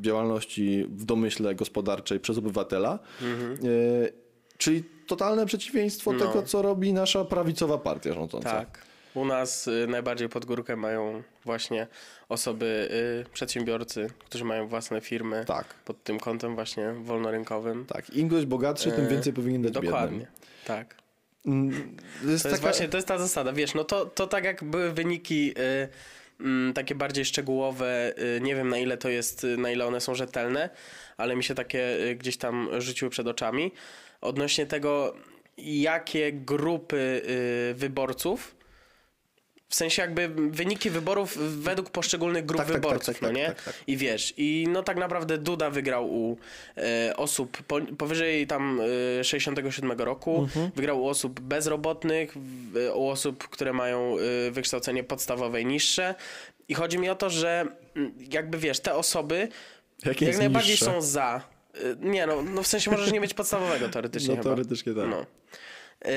[0.00, 2.98] działalności w domyśle gospodarczej przez obywatela.
[3.22, 4.12] E,
[4.58, 6.26] czyli totalne przeciwieństwo No.
[6.26, 8.50] tego, co robi nasza prawicowa partia rządząca.
[8.50, 8.86] Tak.
[9.14, 11.86] U nas y, najbardziej pod górkę mają właśnie
[12.28, 12.88] osoby,
[13.26, 15.44] y, przedsiębiorcy, którzy mają własne firmy.
[15.46, 15.66] Tak.
[15.84, 17.84] Pod tym kątem właśnie wolnorynkowym.
[17.86, 18.10] Tak.
[18.10, 20.18] Im ktoś bogatszy, tym E, więcej powinien dać Dokładnie.
[20.18, 20.26] biednym.
[20.64, 20.94] Tak.
[21.46, 24.26] Mm, To jest, To jest taka- właśnie, to jest ta zasada, wiesz, no to, to
[24.26, 25.88] tak jak były wyniki y,
[26.40, 30.00] mm, takie bardziej szczegółowe, y, nie wiem na ile to jest, y, na ile one
[30.00, 30.70] są rzetelne,
[31.16, 33.72] ale mi się takie y, gdzieś tam rzuciły przed oczami,
[34.20, 35.14] odnośnie tego,
[35.58, 37.22] jakie grupy
[37.70, 38.56] y, wyborców,
[39.68, 43.36] w sensie jakby wyniki wyborów według poszczególnych grup Tak, tak, tak, wyborców, tak, no tak,
[43.36, 43.46] nie?
[43.46, 43.74] tak, tak.
[43.86, 46.36] I wiesz, i no tak naprawdę Duda wygrał u
[46.76, 48.80] e, osób po, powyżej tam
[49.20, 50.70] e, 67 roku, Mhm.
[50.76, 56.14] wygrał u osób bezrobotnych, w, u osób, które mają e, wykształcenie podstawowe i niższe.
[56.68, 59.48] I chodzi mi o to, że mm, jakby wiesz, te osoby
[60.04, 60.84] Jakie jak najbardziej niższe?
[60.86, 61.42] są za.
[61.82, 64.54] E, Nie no, no w sensie możesz nie mieć podstawowego teoretycznie No chyba.
[64.54, 65.08] teoretycznie tak.
[65.08, 65.26] No.
[66.04, 66.10] Yy,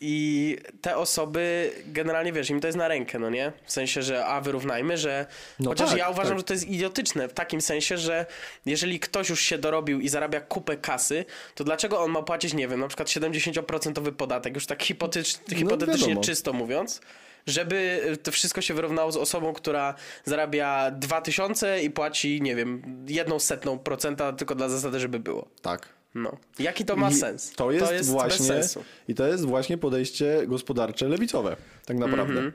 [0.00, 3.52] I te osoby, generalnie wiesz, im to jest na rękę, no nie?
[3.64, 5.26] W sensie, że a wyrównajmy, że.
[5.60, 6.38] No Chociaż tak, ja uważam, tak.
[6.38, 8.26] że to jest idiotyczne w takim sensie, że
[8.66, 12.68] jeżeli ktoś już się dorobił i zarabia kupę kasy, to dlaczego on ma płacić, nie
[12.68, 16.20] wiem, na przykład 70% podatek, już tak hipotetycznie No wiadomo.
[16.20, 17.00] czysto mówiąc,
[17.46, 23.38] żeby to wszystko się wyrównało z osobą, która zarabia 2000 i płaci, nie wiem, jedną
[23.38, 25.48] setną procenta tylko dla zasady, żeby było.
[25.62, 25.88] Tak.
[26.14, 26.36] No.
[26.58, 27.52] Jaki to ma I sens?
[27.52, 28.84] To jest, bez właśnie, sensu.
[29.08, 32.40] I to jest właśnie podejście gospodarcze lewicowe, tak naprawdę.
[32.40, 32.52] Mhm.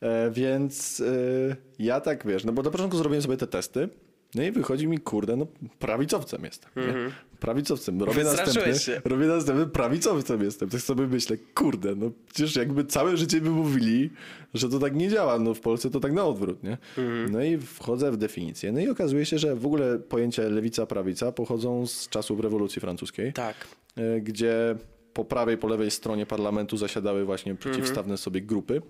[0.00, 3.88] E, więc e, ja tak wiesz, no bo na początku zrobiłem sobie te testy.
[4.36, 5.46] No i wychodzi mi, kurde, no
[5.78, 6.70] prawicowcem jestem.
[6.76, 6.94] Nie?
[7.40, 8.00] Prawicowcem.
[8.02, 9.00] Robię Wystraszyłeś następny, się.
[9.04, 10.68] robię następny, prawicowcem jestem.
[10.68, 14.10] Tak sobie myślę, kurde, no przecież jakby całe życie by mówili,
[14.54, 15.38] że to tak nie działa.
[15.38, 16.78] No w Polsce to tak na odwrót, nie?
[16.98, 17.32] Mhm.
[17.32, 18.72] No i wchodzę w definicję.
[18.72, 23.32] No i okazuje się, że w ogóle pojęcia lewica, prawica pochodzą z czasów rewolucji francuskiej
[23.32, 23.56] Tak.
[23.96, 24.76] e, gdzie
[25.12, 27.72] po prawej, po lewej stronie parlamentu zasiadały właśnie Mhm.
[27.74, 28.82] przeciwstawne sobie grupy.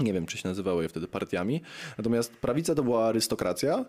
[0.00, 1.62] Nie wiem, czy się nazywały je wtedy partiami.
[1.98, 3.84] Natomiast prawica to była arystokracja,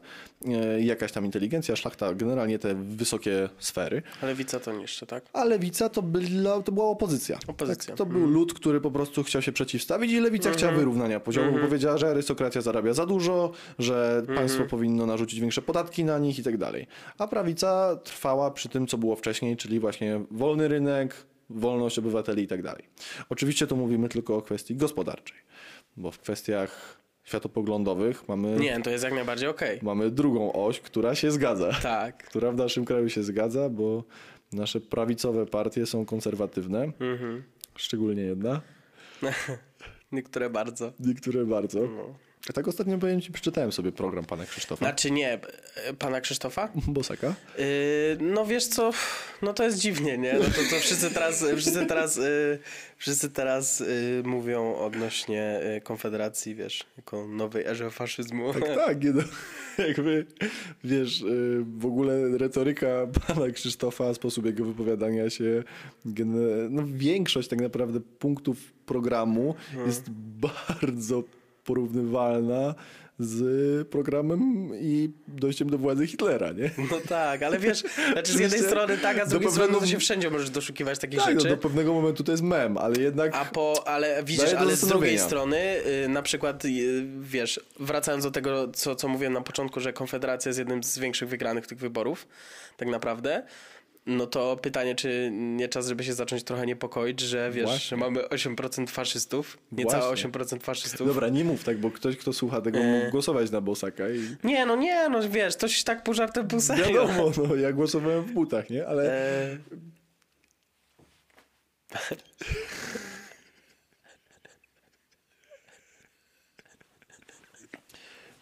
[0.46, 4.02] e, jakaś tam inteligencja, szlachta, generalnie te wysokie sfery.
[4.22, 5.26] A lewica to niższe, tak?
[5.34, 7.40] A lewica to, była, to była opozycja.
[7.48, 7.88] Opozycja.
[7.88, 11.52] Tak, to był lud, który po prostu chciał się przeciwstawić i lewica chciała wyrównania poziomu,
[11.52, 16.40] bo powiedziała, że arystokracja zarabia za dużo, że państwo powinno narzucić większe podatki na nich
[16.40, 16.88] i tak dalej.
[17.18, 21.16] A prawica trwała przy tym, co było wcześniej, czyli właśnie wolny rynek,
[21.50, 22.84] wolność obywateli i tak dalej.
[23.30, 25.38] Oczywiście tu mówimy tylko o kwestii gospodarczej,
[25.98, 29.80] bo w kwestiach światopoglądowych mamy, Nie, to jest jak najbardziej okej.
[29.82, 32.24] mamy drugą oś, która się zgadza Tak.
[32.30, 34.04] która w naszym kraju się zgadza, bo
[34.54, 37.44] nasze prawicowe partie są konserwatywne, Mhm.
[37.76, 38.62] szczególnie jedna,
[40.12, 40.94] Niektóre bardzo.
[41.00, 41.80] niektóre bardzo.
[41.80, 42.16] No.
[42.50, 45.40] A tak ostatnio powiem ci, przeczytałem sobie program pana Krzysztofa Znaczy nie,
[45.76, 46.70] e, pana Krzysztofa?
[46.88, 47.36] Bosaka.
[47.58, 47.64] Yy,
[48.20, 48.92] no wiesz co,
[49.42, 50.34] no to jest dziwnie, nie?
[50.34, 52.60] No to, to wszyscy teraz, wszyscy teraz, yy,
[52.98, 53.88] wszyscy teraz yy,
[54.26, 58.54] mówią odnośnie Konfederacji, wiesz, jako nowej erze faszyzmu.
[58.54, 59.22] Tak, tak, nie no,
[59.88, 60.26] jakby,
[60.84, 61.24] wiesz,
[61.78, 65.64] w ogóle retoryka pana Krzysztofa, sposób jego wypowiadania się,
[66.70, 69.56] no większość tak naprawdę punktów programu
[69.86, 70.10] jest
[70.42, 71.24] bardzo
[71.68, 72.76] porównywalna
[73.20, 76.70] z programem i dojściem do władzy Hitlera, nie?
[76.92, 79.92] No tak, ale wiesz, znaczy z jednej strony tak, a z drugiej strony pewnego- to
[79.92, 81.50] się wszędzie możesz doszukiwać takich Tak, no rzeczy.
[81.56, 85.20] do pewnego momentu to jest mem, ale jednak A po, ale widzisz, ale z drugiej
[85.20, 85.58] strony,
[86.06, 86.70] y, na przykład, y,
[87.22, 91.30] wiesz, wracając do tego, co, co mówiłem na początku, że Konfederacja jest jednym z większych
[91.30, 92.28] wygranych tych wyborów,
[92.78, 93.44] tak naprawdę,
[94.08, 97.98] no to pytanie, czy nie czas, żeby się zacząć trochę niepokoić, że wiesz, Właśnie.
[97.98, 100.30] mamy 8% faszystów, niecałe Właśnie.
[100.30, 101.08] 8% faszystów.
[101.08, 103.00] Dobra, nie mów tak, bo ktoś, kto słucha tego, E.
[103.00, 106.48] mógł głosować na Bosaka i Nie, no nie, no wiesz, to się tak pół żartem,
[106.48, 106.86] pół serio.
[106.88, 108.88] wiadomo, no, ja głosowałem w butach, nie?
[108.88, 109.04] Ale
[109.54, 109.58] E,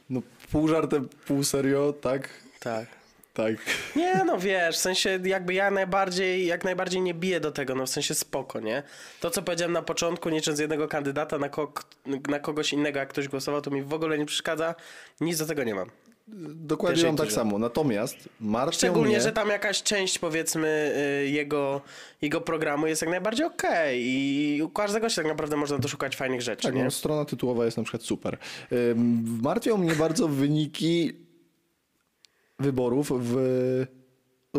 [0.09, 2.29] no, pół żartem, pół serio, tak?
[2.59, 2.87] tak.
[3.35, 3.55] Tak.
[3.95, 7.85] Nie, no wiesz, w sensie jakby ja najbardziej, jak najbardziej nie biję do tego, no
[7.85, 8.83] w sensie spoko, nie?
[9.19, 11.73] To, co powiedziałem na początku, nie licząc jednego kandydata na, ko-
[12.29, 14.75] na kogoś innego, jak ktoś głosował, to mi w ogóle nie przeszkadza.
[15.21, 15.89] Nic do tego nie mam.
[16.27, 17.59] Dokładnie mam tak samo.
[17.59, 19.21] Natomiast martwią Szczególnie, mnie...
[19.21, 20.93] że tam jakaś część, powiedzmy,
[21.23, 21.81] y, jego,
[22.21, 26.41] jego programu jest jak najbardziej okej i u każdego się tak naprawdę można doszukać fajnych
[26.41, 26.83] rzeczy, Tak, nie?
[26.83, 28.37] no, strona tytułowa jest na przykład super.
[29.41, 31.13] Martwią mnie bardzo wyniki
[32.59, 33.35] wyborów w,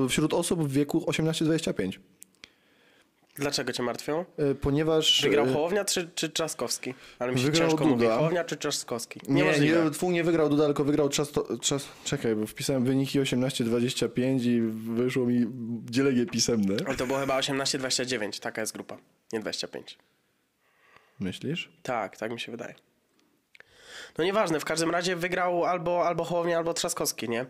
[0.08, 1.98] wśród osób w wieku 18-25.
[3.38, 4.24] Dlaczego cię martwią?
[4.38, 5.22] E, Ponieważ...
[5.22, 6.94] Wygrał e, Hołownia czy, czy Trzaskowski?
[7.18, 8.02] Ale mi się Wygrał ciężko mówi.
[8.02, 8.16] Duda.
[8.16, 9.20] Hołownia czy Trzaskowski?
[9.28, 9.84] Nie, Niemożliwe.
[9.84, 11.88] nie, twój nie wygrał Duda, tylko wygrał czas.
[12.04, 14.60] Czekaj, bo wpisałem wyniki 18-25 i
[14.94, 15.46] wyszło mi
[15.90, 16.76] dzielenie pisemne.
[16.86, 18.96] Ale to było chyba 18-29, taka jest grupa,
[19.32, 19.98] nie 25.
[21.20, 21.70] Myślisz?
[21.82, 22.74] Tak, tak mi się wydaje.
[24.18, 27.46] No nieważne, w każdym razie wygrał albo, albo Hołownia, albo Trzaskowski, nie?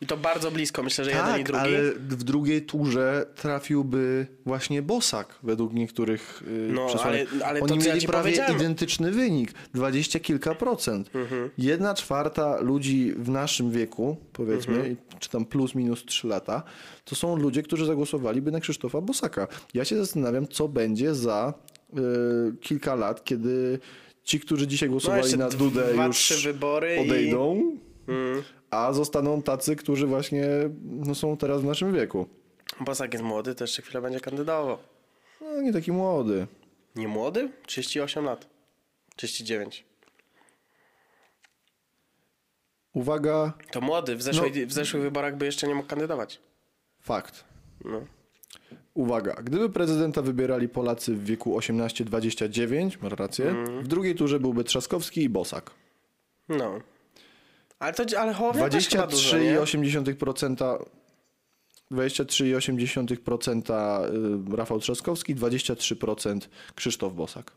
[0.00, 1.60] I to bardzo blisko, myślę, że jeden i Tak, drugi.
[1.60, 7.28] ale w drugiej turze trafiłby właśnie Bosak według niektórych yy, No, przesłanek.
[7.34, 11.10] ale- ale to, Oni ja mieli ci prawie identyczny wynik, dwadzieścia kilka procent.
[11.14, 11.50] Mhm.
[11.58, 14.96] Jedna czwarta ludzi w naszym wieku, powiedzmy, Mhm.
[15.18, 16.62] czy tam plus minus 3 lata,
[17.04, 19.48] to są ludzie, którzy zagłosowaliby na Krzysztofa Bosaka.
[19.74, 21.54] Ja się zastanawiam, co będzie za
[21.92, 22.00] yy,
[22.60, 23.78] kilka lat, kiedy
[24.24, 27.76] ci, którzy dzisiaj głosowali No, na Dudę dwa, już trzy wybory i- odejdą.
[28.08, 28.42] Mm.
[28.76, 30.46] A zostaną tacy, którzy właśnie
[30.82, 32.26] no, są teraz w naszym wieku.
[32.80, 34.78] Bosak jest młody, to jeszcze chwilę będzie kandydował.
[35.40, 36.46] No, nie taki młody.
[36.96, 37.48] Nie młody?
[37.66, 38.46] 38 lat.
[39.16, 39.84] 39.
[42.94, 44.66] Uwaga, To młody, w, zeszłej, No.
[44.66, 46.40] w zeszłych wyborach by jeszcze nie mógł kandydować.
[47.00, 47.44] fakt.
[47.84, 48.00] No.
[48.94, 53.82] Uwaga, gdyby prezydenta wybierali Polacy w wieku 18-29, masz rację, Mhm.
[53.82, 55.70] w drugiej turze byłby Trzaskowski i Bosak.
[56.48, 56.80] no.
[57.78, 59.60] Ale to, ale Hołownia też chyba dużo, nie?
[59.60, 60.78] 23,8%
[61.92, 66.40] 23,8% y, Rafał Trzaskowski, 23%
[66.74, 67.52] Krzysztof Bosak.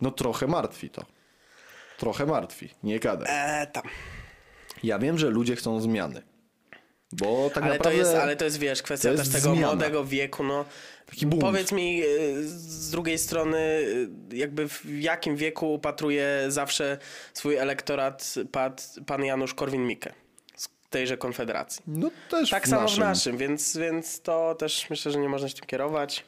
[0.00, 1.04] No trochę martwi to.
[1.98, 3.26] Trochę martwi, nie gadaj.
[3.30, 3.82] Eee, tam.
[4.82, 6.22] Ja wiem, że ludzie chcą zmiany.
[7.12, 8.02] Bo tak ale, naprawdę...
[8.02, 9.66] to jest, ale to jest, wiesz, kwestia też tego zmiana.
[9.66, 10.64] młodego wieku, no.
[11.10, 11.42] Taki bunt.
[11.42, 16.98] Powiedz mi y, z drugiej strony, y, jakby w jakim wieku upatruje zawsze
[17.34, 18.34] swój elektorat
[19.06, 20.12] pan, Janusz Korwin-Mikke
[20.56, 21.82] z tejże konfederacji.
[21.86, 25.54] No też Tak samo w naszym, więc, więc to też myślę, że nie można się
[25.54, 26.24] tym kierować.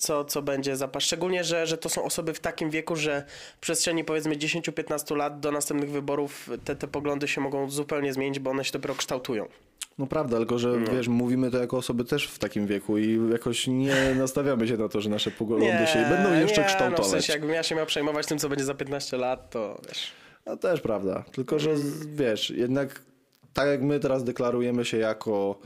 [0.00, 1.02] Co, co będzie zapas.
[1.02, 3.24] Szczególnie, że, że to są osoby w takim wieku, że
[3.56, 8.38] w przestrzeni powiedzmy 10-15 lat do następnych wyborów te, te poglądy się mogą zupełnie zmienić,
[8.38, 9.46] bo one się dopiero kształtują.
[9.98, 10.92] No prawda, tylko że No.
[10.92, 14.88] wiesz, mówimy to jako osoby też w takim wieku i jakoś nie nastawiamy się na
[14.88, 16.98] to, że nasze poglądy się będą jeszcze nie, kształtować.
[16.98, 19.80] No w sensie, jakbym ja się miał przejmować tym, co będzie za 15 lat, to
[19.88, 20.12] wiesz.
[20.46, 23.02] No też prawda, tylko że z- wiesz, jednak
[23.52, 25.58] tak jak my teraz deklarujemy się jako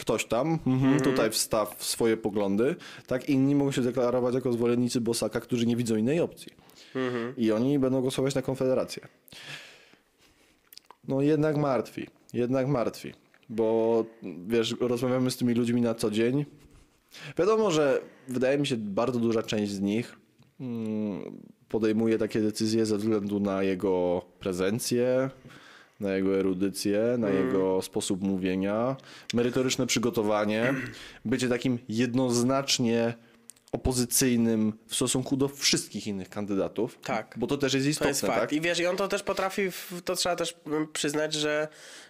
[0.00, 5.40] ktoś tam, mhm, tutaj wstaw swoje poglądy, tak inni mogą się deklarować jako zwolennicy Bosaka,
[5.40, 6.52] którzy nie widzą innej opcji.
[7.36, 9.08] I oni będą głosować na Konfederację.
[11.08, 13.12] No jednak martwi, jednak martwi,
[13.48, 14.04] bo
[14.46, 16.44] wiesz, rozmawiamy z tymi ludźmi na co dzień.
[17.38, 20.16] Wiadomo, że wydaje mi się bardzo duża część z nich
[20.60, 25.30] mm, podejmuje takie decyzje ze względu na jego prezencję,
[26.00, 28.96] na jego erudycję, na jego sposób mówienia,
[29.34, 30.74] merytoryczne przygotowanie,
[31.24, 33.14] bycie takim jednoznacznie
[33.72, 36.98] opozycyjnym w stosunku do wszystkich innych kandydatów.
[37.04, 37.34] Tak.
[37.38, 38.40] Bo to też jest To istotne, jest fakt.
[38.40, 38.52] tak?
[38.52, 39.62] I wiesz, i on to też potrafi,
[40.04, 41.68] to trzeba też mm, przyznać, że,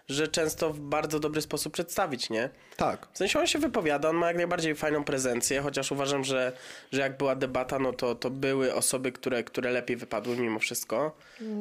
[0.08, 2.50] że często w bardzo dobry sposób przedstawić, nie?
[2.76, 3.08] Tak.
[3.12, 6.52] W sensie on się wypowiada, on ma jak najbardziej fajną prezencję, chociaż uważam, że,
[6.92, 11.16] że jak była debata, no to, to były osoby, które, które lepiej wypadły mimo wszystko.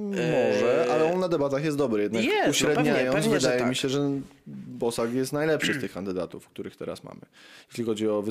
[0.10, 2.04] Może, ale on na debatach jest dobry.
[2.04, 3.70] Jednak Jest, no uśredniając, pewnie, pewnie, że wydaje tak.
[3.70, 4.12] mi się, że
[4.48, 7.22] Bosak jest najlepszy z tych kandydatów, których teraz mamy.
[7.70, 8.22] Jeśli chodzi o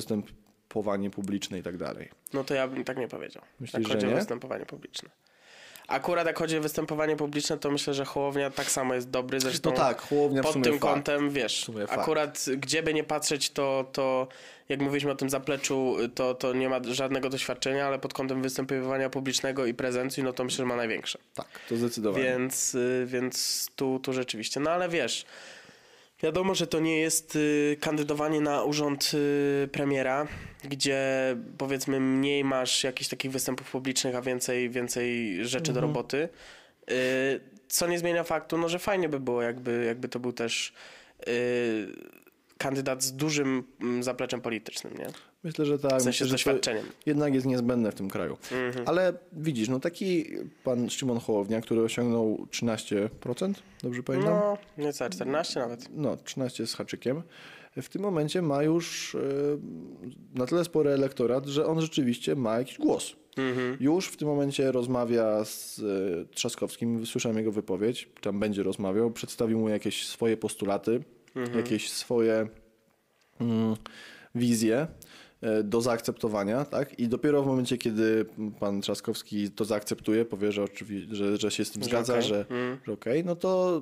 [0.69, 2.09] występowanie publiczne i tak dalej.
[2.33, 3.43] No to ja bym tak nie powiedział.
[3.59, 4.15] Myślisz, jak chodzi o nie?
[4.15, 5.09] występowanie publiczne.
[5.87, 9.39] Akurat jak chodzi o występowanie publiczne, to myślę, że Hołownia tak samo jest dobry.
[9.39, 10.79] Zresztą No tak, Hołownia pod tym fakt.
[10.79, 12.01] kątem, wiesz, sumie fakt.
[12.01, 14.27] akurat gdzie by nie patrzeć, to, to
[14.69, 19.09] jak mówiliśmy o tym zapleczu, to, to nie ma żadnego doświadczenia, ale pod kątem występowania
[19.09, 21.19] publicznego i prezencji, no to myślę, że ma największe.
[21.33, 22.23] Tak, to zdecydowanie.
[22.25, 24.59] Więc, y, więc tu, tu rzeczywiście.
[24.59, 25.25] No ale wiesz,
[26.23, 30.27] wiadomo, że to nie jest y, kandydowanie na urząd y, premiera,
[30.63, 31.01] gdzie
[31.57, 36.29] powiedzmy mniej masz jakichś takich występów publicznych, a więcej, więcej rzeczy do roboty.
[36.91, 40.73] Y, co nie zmienia faktu, no, że fajnie by było, jakby, jakby to był też
[42.57, 45.07] kandydat z dużym mm, zapleczem politycznym, nie?
[45.43, 45.99] Myślę, że tak.
[45.99, 46.85] W sensie Myślę, doświadczeniem.
[47.05, 48.37] jednak jest niezbędne w tym kraju.
[48.51, 48.87] Mhm.
[48.87, 50.25] Ale widzisz, no taki
[50.63, 54.33] pan Szymon Hołownia, który osiągnął 13%, dobrze pamiętam?
[54.33, 55.89] No, niecałe 14 nawet.
[55.95, 57.21] no, 13 z haczykiem,
[57.81, 59.19] w tym momencie ma już e,
[60.39, 63.15] na tyle spory elektorat, że on rzeczywiście ma jakiś głos.
[63.37, 63.77] Mhm.
[63.79, 69.59] Już w tym momencie rozmawia z e, Trzaskowskim, słyszałem jego wypowiedź, tam będzie rozmawiał, przedstawił
[69.59, 71.03] mu jakieś swoje postulaty,
[71.35, 71.57] Mhm.
[71.57, 72.47] jakieś swoje
[73.41, 73.75] mm,
[74.35, 74.87] wizje
[75.63, 76.99] do zaakceptowania, tak?
[76.99, 78.25] I dopiero w momencie, kiedy
[78.59, 82.45] pan Trzaskowski to zaakceptuje, powie, że, oczywiście, że, że się z tym Że zgadza, że,
[82.49, 82.77] Mm.
[82.87, 83.81] że okej, no to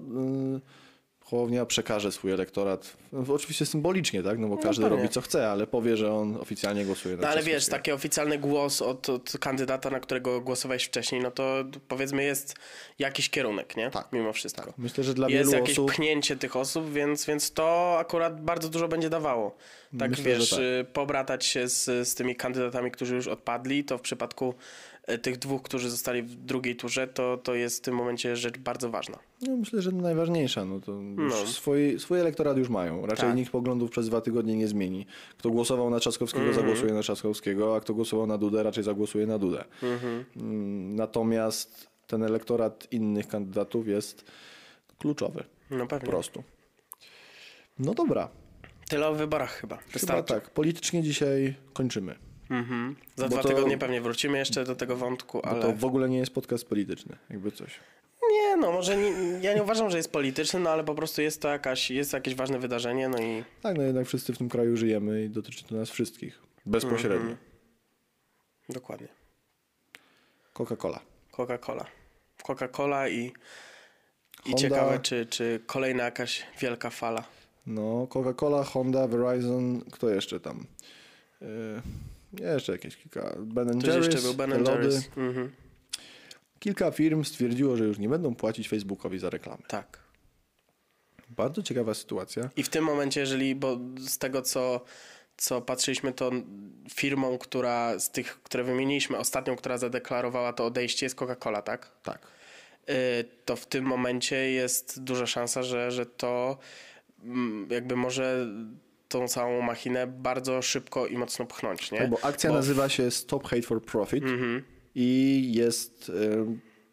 [0.58, 0.87] y,
[1.30, 4.98] Hołownia przekaże swój elektorat, no, oczywiście symbolicznie, tak, no bo każdy pewnie.
[4.98, 8.38] robi co chce, ale powie, że on oficjalnie głosuje na No ale wiesz, taki oficjalny
[8.38, 12.56] głos od, od kandydata, na którego głosowałeś wcześniej, no to powiedzmy jest
[13.00, 13.92] jakiś kierunek, nie?
[13.92, 14.74] Tak, Mimo wszystko.
[14.78, 15.92] Myślę, że dla jest wielu jakieś osób...
[15.92, 19.56] pchnięcie tych osób, więc, więc to akurat bardzo dużo będzie dawało.
[20.00, 20.60] Tak Myślę, wiesz, tak.
[20.60, 24.54] y, pobratać się z, z tymi kandydatami, którzy już odpadli, to w przypadku
[25.22, 28.90] tych dwóch, którzy zostali w drugiej turze, to, to jest w tym momencie rzecz bardzo
[28.90, 29.20] ważna.
[29.42, 30.66] No, myślę, że najważniejsza.
[30.66, 31.36] No to No.
[31.48, 33.06] swój, swój elektorat już mają.
[33.06, 33.36] Raczej Tak.
[33.38, 35.06] nikt poglądów przez dwa tygodnie nie zmieni.
[35.38, 36.66] Kto głosował na Trzaskowskiego, Mhm.
[36.66, 39.64] zagłosuje na Trzaskowskiego, a kto głosował na Dudę, raczej zagłosuje na Dudę.
[39.84, 40.26] Mhm.
[40.36, 44.26] Mm, Natomiast ten elektorat innych kandydatów jest
[44.98, 45.44] kluczowy.
[45.72, 46.10] No Po pewnie.
[46.10, 46.44] prostu.
[47.80, 48.30] No dobra.
[48.90, 49.78] Tyle o wyborach chyba.
[49.78, 50.50] Chyba tak.
[50.50, 52.16] Politycznie dzisiaj kończymy.
[52.50, 52.96] Mhm.
[53.16, 55.62] Za Bo dwa to- tygodnie pewnie wrócimy jeszcze do tego wątku, Bo ale...
[55.62, 57.18] to w ogóle nie jest podcast polityczny.
[57.30, 57.80] Jakby coś.
[58.32, 59.10] Nie, no może nie,
[59.42, 62.36] ja nie uważam, że jest polityczny, no ale po prostu jest to jakaś, jest jakieś
[62.36, 65.76] ważne wydarzenie, no i Tak, no jednak wszyscy w tym kraju żyjemy i dotyczy to
[65.76, 66.42] nas wszystkich.
[66.66, 67.18] Bezpośrednio.
[67.18, 67.38] Mhm.
[68.70, 69.08] dokładnie.
[70.54, 71.00] Coca-Cola.
[71.32, 71.86] Coca-Cola.
[72.44, 73.32] Coca-Cola i, i
[74.44, 74.58] Honda.
[74.58, 77.24] ciekawe, czy, czy kolejna jakaś wielka fala.
[77.66, 80.66] No, Coca-Cola, Honda, Verizon, kto jeszcze tam?
[81.42, 81.48] Yy,
[82.40, 83.36] jeszcze jakieś kilka.
[83.40, 85.02] Ben Jerry's, jeszcze był Ben lody.
[85.18, 85.52] Mhm.
[86.60, 89.64] Kilka firm stwierdziło, że już nie będą płacić Facebookowi za reklamy.
[89.68, 90.00] Tak.
[91.30, 92.50] Bardzo ciekawa sytuacja.
[92.56, 94.84] I w tym momencie, jeżeli, bo z tego co,
[95.38, 96.32] co patrzyliśmy, to
[96.94, 101.92] firmą, która z tych, które wymieniliśmy, ostatnią, która zadeklarowała to odejście jest Coca-Cola, tak?
[102.04, 102.28] Tak.
[102.90, 102.94] y,
[103.46, 106.58] to w tym momencie jest duża szansa, że, że to
[107.24, 108.48] mm, jakby może
[109.08, 111.98] tą całą machinę bardzo szybko i mocno pchnąć, nie?
[112.00, 114.64] Tak, bo akcja Bo- nazywa się Stop Hate for Profit Mhm,
[114.96, 116.12] i jest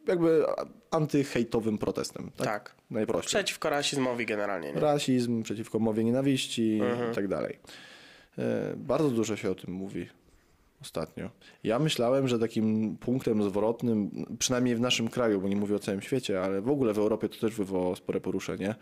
[0.09, 0.45] jakby
[0.91, 2.31] antyhejtowym protestem.
[2.37, 2.47] Tak?
[2.47, 2.75] tak.
[2.91, 3.29] Najprościej.
[3.29, 4.81] Przeciwko rasizmowi generalnie, nie?
[4.81, 7.13] Rasizm, przeciwko mowie nienawiści Mhm.
[7.13, 7.59] i tak dalej.
[8.39, 10.07] E, Bardzo dużo się o tym mówi
[10.85, 11.31] ostatnio.
[11.63, 16.03] Ja myślałem, że takim punktem zwrotnym, przynajmniej w naszym kraju, bo nie mówię o całym
[16.03, 18.75] świecie, ale w ogóle w Europie to też wywołało spore poruszenie,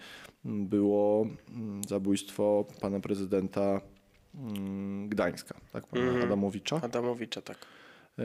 [0.44, 3.80] było mm, zabójstwo pana prezydenta
[4.34, 6.22] mm, Gdańska, tak, pana Mhm.
[6.24, 6.80] Adamowicza.
[6.82, 7.58] Adamowicza, tak.
[8.18, 8.22] E,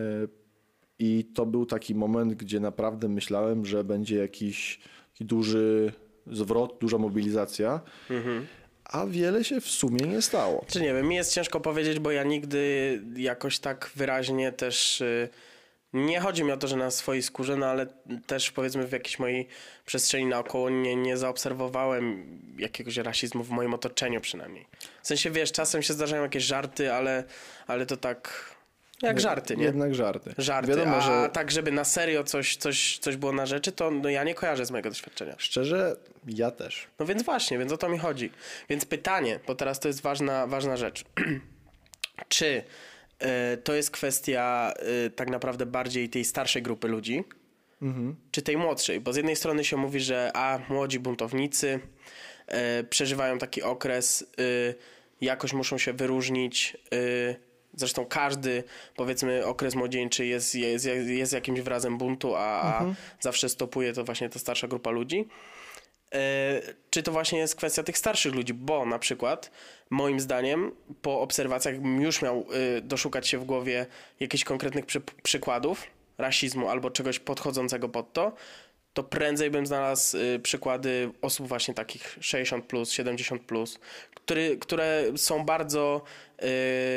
[0.99, 4.79] I to był taki moment, gdzie naprawdę myślałem, że będzie jakiś
[5.21, 5.93] duży
[6.31, 8.45] zwrot, duża mobilizacja, Mhm.
[8.89, 10.65] A wiele się w sumie nie stało.
[10.67, 15.01] Czy nie wiem, mi jest ciężko powiedzieć, bo ja nigdy jakoś tak wyraźnie też.
[15.01, 15.29] y,
[15.93, 17.85] Nie chodzi mi o to, że na swojej skórze, no ale
[18.27, 19.47] też powiedzmy w jakiejś mojej
[19.85, 22.25] przestrzeni naokoło nie, nie zaobserwowałem
[22.57, 24.65] jakiegoś rasizmu w moim otoczeniu przynajmniej.
[25.03, 27.23] W sensie wiesz, czasem się zdarzają jakieś żarty, ale,
[27.67, 28.55] ale to tak
[29.01, 29.63] jak żarty, nie?
[29.63, 30.33] Jednak żarty.
[30.37, 33.91] Żarty, Wiadomo, a że tak żeby na serio coś, coś, coś było na rzeczy, to
[33.91, 35.35] no, ja nie kojarzę z mojego doświadczenia.
[35.37, 35.95] szczerze,
[36.27, 36.87] ja też.
[36.99, 38.31] No więc właśnie, więc o to mi chodzi.
[38.69, 41.03] Więc pytanie, bo teraz to jest ważna, ważna rzecz.
[42.29, 42.45] Czy
[43.53, 44.73] y, to jest kwestia
[45.05, 47.23] y, tak naprawdę bardziej tej starszej grupy ludzi,
[47.81, 48.15] Mhm.
[48.31, 48.99] czy tej młodszej?
[48.99, 51.79] Bo z jednej strony się mówi, że a młodzi buntownicy
[52.79, 54.75] y, przeżywają taki okres, y,
[55.21, 56.77] jakoś muszą się wyróżnić.
[57.73, 58.63] Zresztą każdy,
[58.95, 62.85] powiedzmy, okres młodzieńczy jest, jest, jest jakimś wyrazem buntu, a, a
[63.19, 65.27] zawsze stopuje to właśnie ta starsza grupa ludzi.
[66.13, 69.51] E, czy to właśnie jest kwestia tych starszych ludzi, bo na przykład
[69.89, 72.45] moim zdaniem po obserwacjach bym już miał
[72.77, 73.85] y, doszukać się w głowie
[74.19, 75.83] jakichś konkretnych przy, przykładów
[76.17, 78.31] rasizmu albo czegoś podchodzącego pod to,
[78.97, 83.79] to prędzej bym znalazł y, przykłady osób właśnie takich 60 plus, 70 plus,
[84.15, 86.01] który, które są bardzo
[86.39, 86.45] y,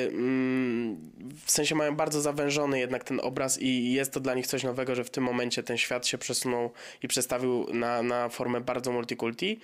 [0.09, 1.11] mm,
[1.47, 4.95] w sensie mają bardzo zawężony jednak ten obraz i jest to dla nich coś nowego,
[4.95, 6.71] że w tym momencie ten świat się przesunął
[7.03, 9.61] i przestawił na, na formę bardzo multikulti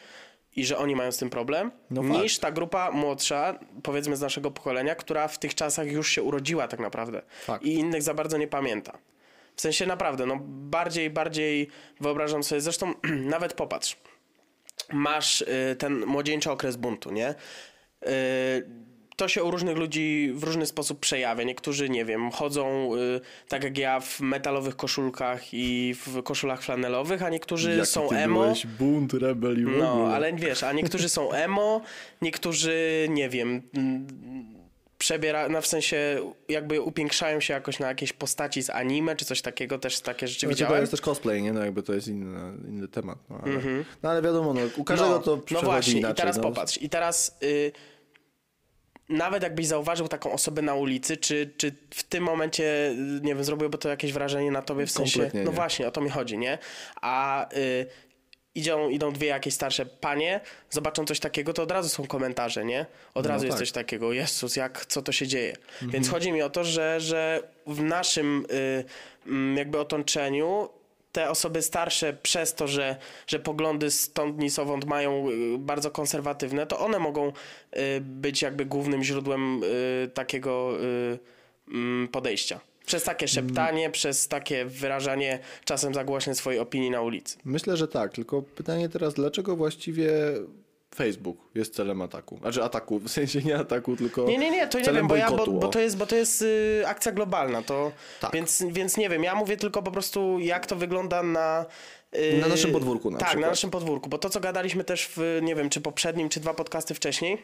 [0.57, 4.51] i że oni mają z tym problem, No niż ta grupa młodsza, powiedzmy z naszego
[4.51, 7.65] pokolenia, która w tych czasach już się urodziła tak naprawdę Fakt.
[7.65, 8.99] i innych za bardzo nie pamięta.
[9.57, 11.69] W sensie naprawdę, no bardziej, bardziej
[12.01, 12.95] wyobrażam sobie, zresztą
[13.35, 13.97] nawet popatrz,
[14.93, 17.31] masz y, ten młodzieńczy okres buntu, nie?
[18.07, 18.07] Y,
[19.17, 21.45] to się u różnych ludzi w różny sposób przejawia.
[21.45, 27.23] Niektórzy, nie wiem, chodzą y, tak jak ja w metalowych koszulkach i w koszulach flanelowych,
[27.23, 28.41] a niektórzy Jaki są ty emo.
[28.43, 30.15] byłeś bunt, rebel i w No, ogóle.
[30.15, 31.81] ale wiesz, a niektórzy są emo,
[32.23, 33.63] niektórzy, nie wiem,
[34.99, 39.43] przebiera, no w sensie jakby upiększają się jakoś na jakieś postaci z anime, czy coś
[39.43, 40.81] takiego, też takie rzeczy to widziałem.
[40.81, 41.53] jest też cosplay, nie?
[41.53, 43.19] No jakby to jest inny, inny temat.
[43.31, 43.53] No ale,
[44.03, 46.13] no ale wiadomo, no, u każdego no, to no właśnie, inaczej.
[46.13, 46.43] i teraz no.
[46.43, 47.73] popatrz, i teraz y,
[49.09, 53.79] nawet jakbyś zauważył taką osobę na ulicy, czy, czy w tym momencie, nie wiem, zrobiłoby
[53.79, 55.57] to jakieś wrażenie na tobie w sensie, Kompletnie no nie.
[55.57, 56.59] właśnie, o to mi chodzi, nie?
[57.01, 57.87] A y,
[58.57, 60.41] idą, idą dwie jakieś starsze panie,
[60.71, 62.87] zobaczą coś takiego, to od razu są komentarze, nie?
[63.15, 63.67] Od No razu jest tak.
[63.67, 65.53] coś takiego, Jezus, jak, co to się dzieje?
[65.73, 65.91] Mhm.
[65.91, 68.85] Więc chodzi mi o to, że, że w naszym y,
[69.27, 70.69] mm, jakby otoczeniu
[71.13, 72.97] te osoby starsze przez to, że,
[73.27, 78.65] że poglądy stąd ni sowąd mają y, bardzo konserwatywne, to one mogą y, być jakby
[78.67, 81.19] głównym źródłem y, takiego y,
[81.69, 82.61] mm, podejścia.
[82.87, 87.39] Przez takie szeptanie, przez takie wyrażanie czasem za głośne swojej opinii na ulicy.
[87.45, 90.11] Myślę, że tak, tylko pytanie teraz, dlaczego właściwie
[90.95, 92.39] Facebook jest celem ataku?
[92.39, 95.31] Znaczy ataku, w sensie nie ataku, tylko Nie, nie, nie, to nie wiem, bo, ja,
[95.31, 98.33] bo, bo to jest, bo to jest y, akcja globalna, to, Tak.
[98.33, 101.67] więc, więc nie wiem, ja mówię tylko po prostu jak to wygląda na...
[102.17, 103.43] y, Na naszym podwórku na Tak, przykład.
[103.43, 106.55] na naszym podwórku, bo to co gadaliśmy też w, nie wiem, czy poprzednim, czy dwa
[106.55, 107.39] podcasty wcześniej,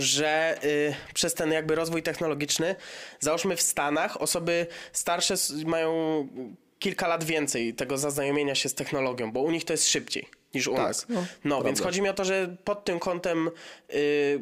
[0.00, 2.76] że y, przez ten jakby rozwój technologiczny,
[3.20, 5.34] załóżmy w Stanach, osoby starsze
[5.66, 6.28] mają
[6.78, 10.68] kilka lat więcej tego zaznajomienia się z technologią, bo u nich to jest szybciej niż
[10.68, 11.06] u Tak, nas.
[11.08, 13.50] no, No, więc chodzi mi o to, że pod tym kątem
[13.94, 14.40] y,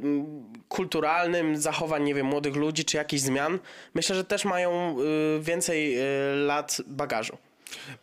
[0.69, 3.59] kulturalnym, zachowań, nie wiem, młodych ludzi, czy jakichś zmian,
[3.95, 6.03] myślę, że też mają y, więcej y,
[6.37, 7.39] lat bagażu.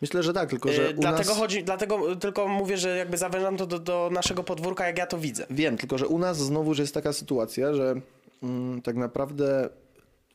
[0.01, 1.38] Myślę, że tak, tylko że Y, u dlatego nas...
[1.39, 5.17] chodzi, dlatego tylko mówię, że jakby zawężam to do, do naszego podwórka, jak ja to
[5.17, 5.45] widzę.
[5.49, 8.01] Wiem, tylko że u nas znowu jest taka sytuacja, że
[8.43, 9.70] mm, tak naprawdę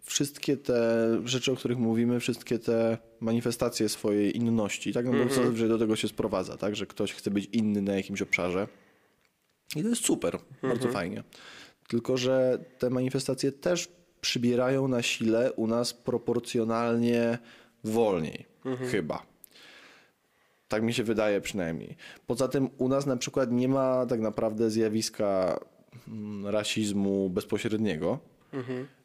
[0.03, 5.43] wszystkie te rzeczy, o których mówimy, wszystkie te manifestacje swojej inności, tak, no bo Mhm.
[5.45, 8.68] zazwyczaj do tego się sprowadza, tak, że ktoś chce być inny na jakimś obszarze.
[9.76, 10.72] I to jest super, Mhm.
[10.74, 11.22] bardzo fajnie.
[11.89, 13.89] Tylko, że te manifestacje też
[14.20, 17.39] przybierają na sile u nas proporcjonalnie
[17.85, 18.91] wolniej, Mhm.
[18.91, 19.22] chyba.
[20.68, 21.97] Tak mi się wydaje przynajmniej.
[22.26, 25.61] Poza tym u nas na przykład nie ma tak naprawdę zjawiska
[26.09, 28.18] mm, rasizmu bezpośredniego.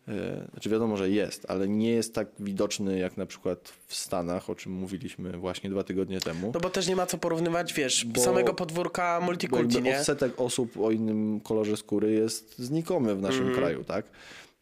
[0.08, 4.50] E, Znaczy wiadomo, że jest, ale nie jest tak widoczny jak na przykład w Stanach,
[4.50, 6.52] o czym mówiliśmy właśnie dwa tygodnie temu.
[6.54, 10.00] No bo też nie ma co porównywać, wiesz, Bo- samego podwórka multikulti, nie?
[10.00, 14.06] odsetek osób o innym kolorze skóry jest znikomy w naszym kraju, tak?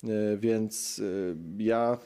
[0.03, 0.07] E,
[0.37, 1.01] Więc
[1.59, 1.97] e, ja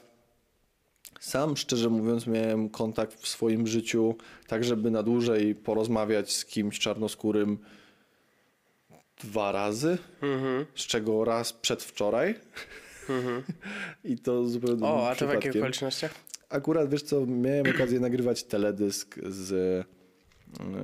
[1.21, 4.15] sam, szczerze mówiąc, miałem kontakt w swoim życiu,
[4.47, 7.57] tak żeby na dłużej porozmawiać z kimś czarnoskórym
[9.23, 10.65] dwa razy, Mhm.
[10.75, 12.35] z czego raz przedwczoraj.
[14.03, 16.13] I to zupełnie O, a to w jakich okolicznościach?
[16.49, 19.51] Akurat, wiesz co, miałem okazję nagrywać teledysk z,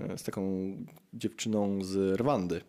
[0.10, 0.72] e, z taką
[1.14, 2.62] dziewczyną z Rwandy.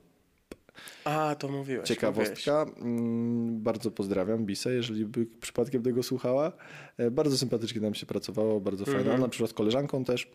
[1.04, 1.58] A, to mówiłeś.
[1.68, 1.88] mówiłeś.
[1.88, 2.66] Ciekawostka.
[2.80, 6.52] Mm, Bardzo pozdrawiam Bisę, jeżeli by przypadkiem tego słuchała.
[6.96, 9.00] E, Bardzo sympatycznie nam się pracowało, bardzo fajna.
[9.00, 9.16] Mhm.
[9.20, 10.30] Ona przyszła z koleżanką też.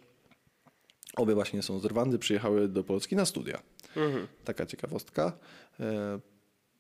[1.18, 3.60] Obie właśnie są z Rwandy, przyjechały do Polski na studia.
[3.96, 4.28] Mhm.
[4.46, 5.34] Taka ciekawostka.
[5.80, 6.20] E,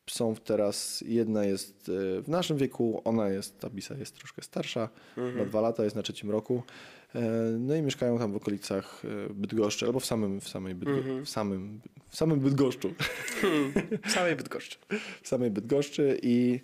[0.09, 4.89] Są teraz, jedna jest e, w naszym wieku, ona jest, ta Bisa jest troszkę starsza,
[5.17, 5.37] Mhm.
[5.37, 6.63] ma dwa lata, jest na trzecim roku.
[7.15, 7.21] E,
[7.59, 11.25] No i mieszkają tam w okolicach e, Bydgoszczy, albo w samym, w samej Bydgo- Mhm.
[11.25, 12.93] w samym, w samym Bydgoszczu.
[14.07, 14.77] W samej Bydgoszczy.
[15.21, 16.59] w samej Bydgoszczy i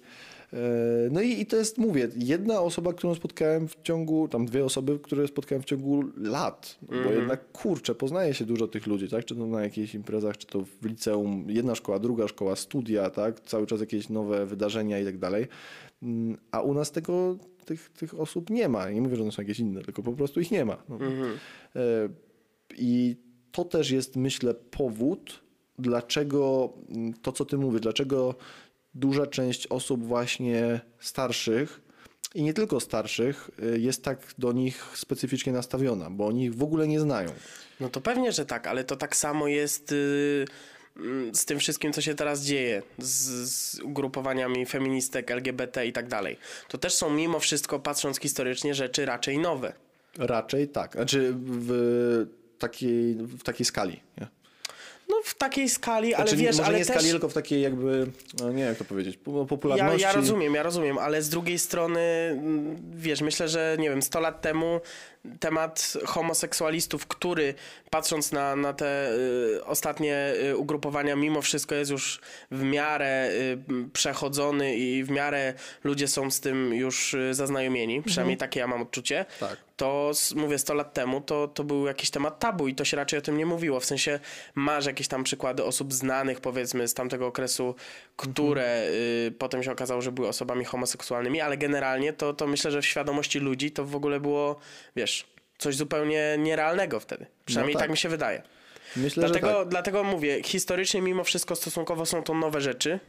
[1.12, 5.00] no i, i to jest, mówię, jedna osoba, którą spotkałem w ciągu, tam dwie osoby,
[5.00, 9.36] które spotkałem w ciągu lat, bo jednak kurczę, poznaje się dużo tych ludzi, tak, czy
[9.36, 13.68] to na jakichś imprezach, czy to w liceum, jedna szkoła, druga szkoła, studia, tak, cały
[13.68, 15.48] czas jakieś nowe wydarzenia i tak dalej,
[16.04, 19.42] Mm, a u nas tego, tych, tych osób nie ma, nie mówię, że one są
[19.42, 20.84] jakieś inne, tylko po prostu ich nie ma.
[20.90, 20.98] No.
[21.76, 22.10] E,
[22.78, 23.16] I
[23.52, 25.44] to też jest, myślę, powód,
[25.80, 28.36] dlaczego mm, to, co ty mówisz, dlaczego
[29.00, 31.82] duża część osób właśnie starszych
[32.36, 36.64] i nie tylko starszych y, jest tak do nich specyficznie nastawiona, bo oni ich w
[36.64, 37.30] ogóle nie znają.
[37.80, 40.46] No to pewnie, że tak, ale to tak samo jest y,
[40.98, 46.08] mm, z tym wszystkim, co się teraz dzieje, z, z ugrupowaniami feministek, LGBT i tak
[46.08, 46.38] dalej.
[46.68, 49.74] To też są mimo wszystko, patrząc historycznie, rzeczy raczej nowe.
[50.18, 52.28] Raczej tak, znaczy w
[52.60, 54.00] takiej, w takiej skali.
[54.18, 54.39] Nie?
[55.30, 56.96] No w takiej skali, ale Znaczy, wiesz, może ale nie też...
[56.96, 58.08] skali, tylko w takiej jakby,
[58.40, 60.02] no nie wiem jak to powiedzieć, po- Ja, popularności.
[60.02, 62.00] ja rozumiem, ja rozumiem, ale z drugiej strony,
[62.32, 64.82] mm, wiesz, myślę, że nie wiem, 100 lat temu
[65.40, 67.54] temat homoseksualistów, który
[67.90, 69.12] patrząc na, na te
[69.58, 72.20] y, ostatnie y, ugrupowania, mimo wszystko jest już
[72.52, 73.58] w miarę y,
[73.94, 75.54] przechodzony i w miarę
[75.84, 79.26] ludzie są z tym już y, zaznajomieni, przynajmniej takie ja mam odczucie.
[79.40, 79.69] Tak.
[79.80, 83.20] To mówię 100 lat temu, to, to był jakiś temat tabu i to się raczej
[83.20, 83.80] o tym nie mówiło.
[83.80, 84.20] W sensie
[84.56, 87.76] masz jakieś tam przykłady osób znanych, powiedzmy, z tamtego okresu,
[88.16, 88.88] które
[89.28, 92.86] y, potem się okazało, że były osobami homoseksualnymi, ale generalnie to, to myślę, że w
[92.86, 94.60] świadomości ludzi to w ogóle było,
[94.96, 95.28] wiesz,
[95.58, 97.26] coś zupełnie nierealnego wtedy.
[97.46, 97.84] Przynajmniej tak.
[97.84, 97.92] tak.
[97.92, 98.44] mi się wydaje.
[98.96, 99.68] Myślę, Dlatego, tak.
[99.68, 103.00] dlatego mówię, historycznie mimo wszystko stosunkowo są to nowe rzeczy.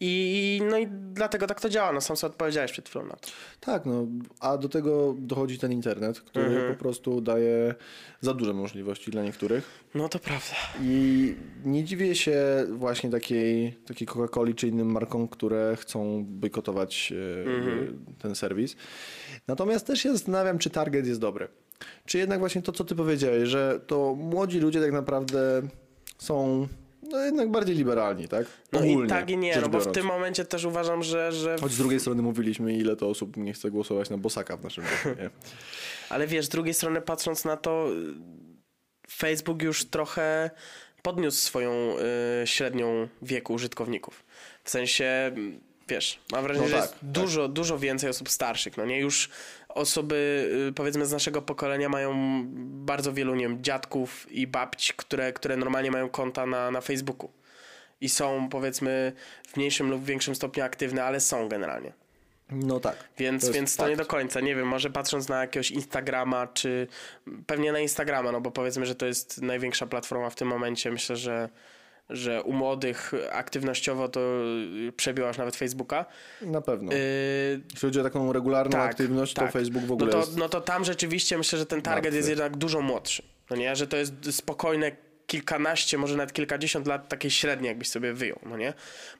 [0.00, 1.92] I, no i dlatego tak to działa.
[1.92, 3.28] No sam sobie odpowiedziałeś przed chwilą na to.
[3.60, 4.06] Tak, no,
[4.40, 6.74] a do tego dochodzi ten internet, który Mhm.
[6.74, 7.74] po prostu daje
[8.20, 9.84] za duże możliwości dla niektórych.
[9.94, 10.54] No to prawda.
[10.82, 11.34] I
[11.64, 12.36] nie dziwię się
[12.70, 17.12] właśnie takiej, takiej Coca-Coli czy innym markom, które chcą bojkotować
[17.46, 18.04] e, Mhm.
[18.18, 18.76] ten serwis.
[19.48, 21.48] Natomiast też się zastanawiam, czy target jest dobry.
[22.06, 25.62] Czy jednak właśnie to, co ty powiedziałeś, że to młodzi ludzie tak naprawdę
[26.18, 26.68] są
[27.02, 28.46] no, jednak bardziej liberalni, tak?
[28.72, 31.56] No Ogólnie i tak i nie, no bo w tym momencie też uważam, że, że
[31.60, 34.84] Choć z drugiej strony mówiliśmy, ile to osób nie chce głosować na Bosaka w naszym
[35.04, 35.30] roku, nie?
[36.08, 37.88] Ale wiesz, z drugiej strony patrząc na to,
[39.10, 40.50] Facebook już trochę
[41.02, 41.96] podniósł swoją
[42.42, 44.24] y, średnią wieku użytkowników.
[44.64, 45.32] W sensie,
[45.90, 47.10] wiesz, mam wrażenie, No że tak, jest tak.
[47.10, 48.76] dużo, dużo więcej osób starszych.
[48.76, 49.30] No nie już
[49.68, 52.42] osoby, y, powiedzmy, z naszego pokolenia mają
[52.84, 57.30] bardzo wielu, nie wiem, dziadków i babci, które, które normalnie mają konta na, na Facebooku.
[58.00, 59.12] I są, powiedzmy,
[59.48, 61.92] w mniejszym lub większym stopniu aktywne, ale są generalnie.
[62.50, 62.96] No tak.
[63.18, 64.40] Więc To więc to nie do końca.
[64.40, 66.86] Nie wiem, może patrząc na jakiegoś Instagrama, czy
[67.46, 70.90] pewnie na Instagrama, no bo powiedzmy, że to jest największa platforma w tym momencie.
[70.90, 71.48] Myślę, że,
[72.10, 74.20] że u młodych aktywnościowo to
[74.88, 76.06] y, przebiłaś nawet Facebooka.
[76.42, 76.92] Na pewno.
[76.92, 76.98] Yy,
[77.64, 79.46] Jeśli chodzi o taką regularną tak, aktywność, tak.
[79.46, 80.36] to Facebook w no ogóle to, jest...
[80.36, 82.16] no to tam rzeczywiście myślę, że ten target Martwy.
[82.16, 83.22] jest jednak dużo młodszy.
[83.50, 84.92] No nie, że to jest spokojne
[85.26, 88.72] kilkanaście, może nawet kilkadziesiąt lat takiej średniej, jakbyś sobie wyjął, no nie?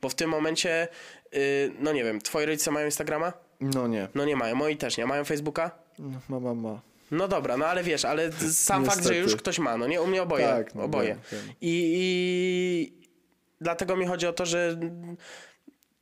[0.02, 0.88] Bo w tym momencie,
[1.32, 1.40] yy,
[1.78, 3.32] no nie wiem, twoi rodzice mają Instagrama?
[3.60, 4.08] No nie.
[4.14, 5.06] No nie mają, moi też nie.
[5.06, 5.70] Mają Facebooka?
[5.98, 6.89] No, ma, ma, ma.
[7.10, 9.18] No dobra, no ale wiesz, ale sam fakt, że Niestety.
[9.20, 10.02] już ktoś ma, no nie?
[10.02, 10.46] U mnie oboje.
[10.46, 11.08] Tak, no oboje.
[11.08, 11.54] wiem, wiem.
[11.60, 13.00] I, I
[13.60, 14.78] dlatego mi chodzi o to, że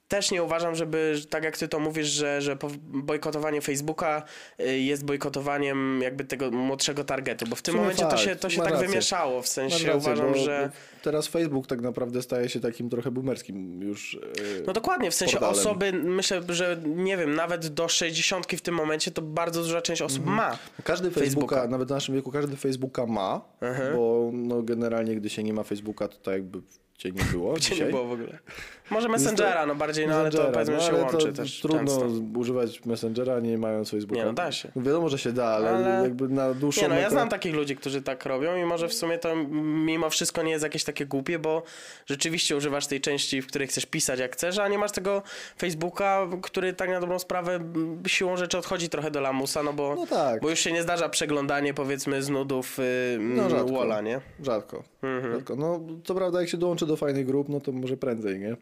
[0.09, 4.23] też nie uważam, żeby, że tak jak ty to mówisz, że, że bojkotowanie Facebooka
[4.61, 8.51] y, jest bojkotowaniem jakby tego młodszego targetu, bo w tym momencie to fakt, się, to
[8.51, 8.89] się tak rację.
[8.89, 10.71] wymieszało, w sensie rację, uważam, bo że...
[11.03, 14.15] Teraz Facebook tak naprawdę staje się takim trochę boomerskim już.
[14.15, 15.59] e, No dokładnie, w sensie portalem.
[15.61, 20.03] osoby, myślę, że nie wiem, nawet do 60 w tym momencie to bardzo duża część
[20.03, 20.37] osób Mhm.
[20.37, 20.59] ma.
[20.85, 21.25] Każdy Facebooka,
[21.57, 21.69] Facebooka.
[21.69, 23.97] nawet w naszym wieku, każdy Facebooka ma, Mhm.
[23.97, 26.59] bo no, generalnie gdy się nie ma Facebooka, to tak jakby
[26.99, 27.87] cię nie było Gdzie dzisiaj.
[27.87, 28.39] nie było w ogóle.
[28.91, 31.61] Może Messengera, no bardziej, no ale to Messengera, powiedzmy no, się ale łączy to też
[31.61, 32.07] Trudno często.
[32.39, 34.21] używać Messengera nie mając Facebooka.
[34.21, 34.69] Nie, no da się.
[34.77, 37.55] No wiadomo, że się da, ale, Ale- jakby na dłuższą Nie no, ja znam takich
[37.55, 41.07] ludzi, którzy tak robią i może w sumie to mimo wszystko nie jest jakieś takie
[41.07, 41.63] głupie, bo
[42.07, 45.23] rzeczywiście używasz tej części, w której chcesz pisać jak chcesz, a nie masz tego
[45.59, 47.61] Facebooka, który tak na dobrą sprawę
[48.07, 50.41] siłą rzeczy odchodzi trochę do lamusa, no bo, No tak.
[50.43, 53.73] bo już się nie zdarza przeglądanie powiedzmy z nudów y, No, no, rzadko.
[53.73, 54.21] Walla, nie?
[54.43, 54.83] Rzadko.
[55.03, 55.33] Mhm.
[55.35, 55.57] Rzadko.
[55.57, 58.57] No, co prawda, jak się dołączy do fajnych grup, no to może prędzej, nie?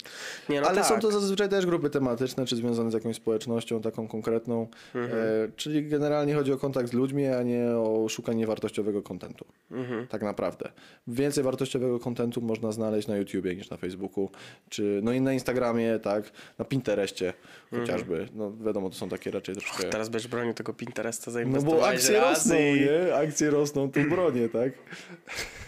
[0.48, 0.86] Nie, no Ale tak.
[0.86, 4.66] są to zazwyczaj też grupy tematyczne, czy związane z jakąś społecznością taką konkretną.
[4.94, 5.20] Mhm.
[5.20, 9.44] E, czyli generalnie chodzi o kontakt z ludźmi, a nie o szukanie wartościowego kontentu.
[9.70, 10.06] Mhm.
[10.06, 10.68] Tak naprawdę.
[11.06, 14.30] Więcej wartościowego kontentu można znaleźć na YouTubie niż na Facebooku,
[14.68, 17.32] czy no i na Instagramie, tak, na Pinterestie
[17.70, 18.28] chociażby.
[18.34, 19.88] No wiadomo, to są takie raczej troszkę...
[19.88, 22.80] Teraz będziesz bronił tego Pinteresta, No zainwestowałeś bo akcje rosną, i...
[22.80, 23.14] nie?
[23.14, 24.72] Akcje rosną, to bronię, tak?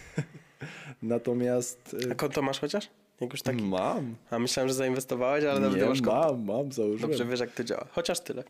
[1.02, 1.96] Natomiast...
[2.08, 2.88] A e, konto masz chociaż?
[3.20, 3.62] Jak już taki?
[3.62, 4.14] Mam.
[4.30, 6.20] A myślałem, że zainwestowałeś, ale nawet masz konta.
[6.32, 7.10] mam, mam, założyłem.
[7.10, 7.86] Dobrze wiesz jak to działa.
[7.92, 8.44] Chociaż tyle.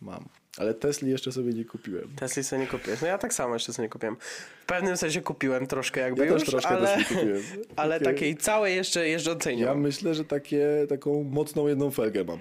[0.00, 0.24] Mam.
[0.58, 2.08] Ale Tesli jeszcze sobie nie kupiłem.
[2.16, 3.00] Tesli sobie nie kupiłeś.
[3.00, 4.16] No ja tak samo jeszcze sobie nie kupiłem.
[4.62, 7.42] W pewnym sensie kupiłem troszkę jakby Ja już, też troszkę ale, Tesli kupiłem.
[7.76, 9.80] ale Takie- takiej całej jeszcze jeżdżącej nie Ja mam.
[9.80, 12.38] myślę, że takie, taką mocną jedną felgę mam.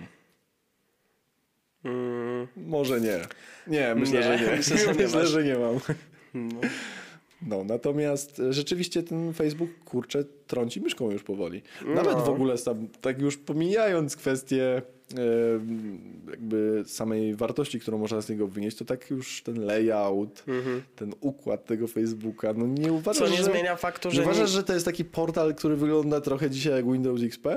[1.85, 3.19] Mm, Może nie.
[3.67, 4.51] Nie, myślę, Nie, że nie.
[4.57, 5.79] myślę, że nie myślę, że nie mam.
[6.33, 6.61] no.
[7.47, 11.61] No, natomiast e, rzeczywiście ten Facebook, kurczę, trąci myszką już powoli.
[11.85, 12.25] Nawet No.
[12.25, 14.81] w ogóle sam, tak już pomijając kwestię
[15.17, 15.21] e,
[16.31, 20.43] jakby samej wartości, którą można z niego wynieść, to tak już ten layout,
[20.95, 23.31] ten układ tego Facebooka, no nie uważasz, Mhm.
[23.31, 23.51] Co nie że...
[23.59, 26.73] zmienia faktu, Nie że uważasz, nie, że to jest taki portal, który wygląda trochę dzisiaj
[26.73, 27.47] jak Windows XP?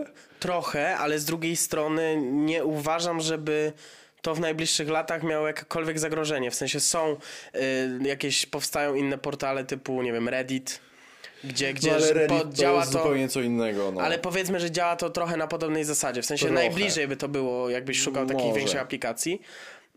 [0.41, 3.72] trochę, ale z drugiej strony nie uważam, żeby
[4.27, 6.51] to w najbliższych latach miało jakiekolwiek zagrożenie.
[6.51, 7.16] W sensie są
[7.55, 7.59] y,
[8.03, 10.81] jakieś, powstają inne portale typu, nie wiem, Reddit,
[11.45, 12.99] gdzie, gdzie no, ale Reddit po- działa to to...
[12.99, 13.93] zupełnie co innego.
[13.93, 14.01] No.
[14.01, 16.22] Ale powiedzmy, że działa to trochę na podobnej zasadzie.
[16.22, 16.61] W sensie Trochę.
[16.61, 18.59] najbliżej by to było, jakbyś szukał takiej Może.
[18.59, 19.43] większej aplikacji.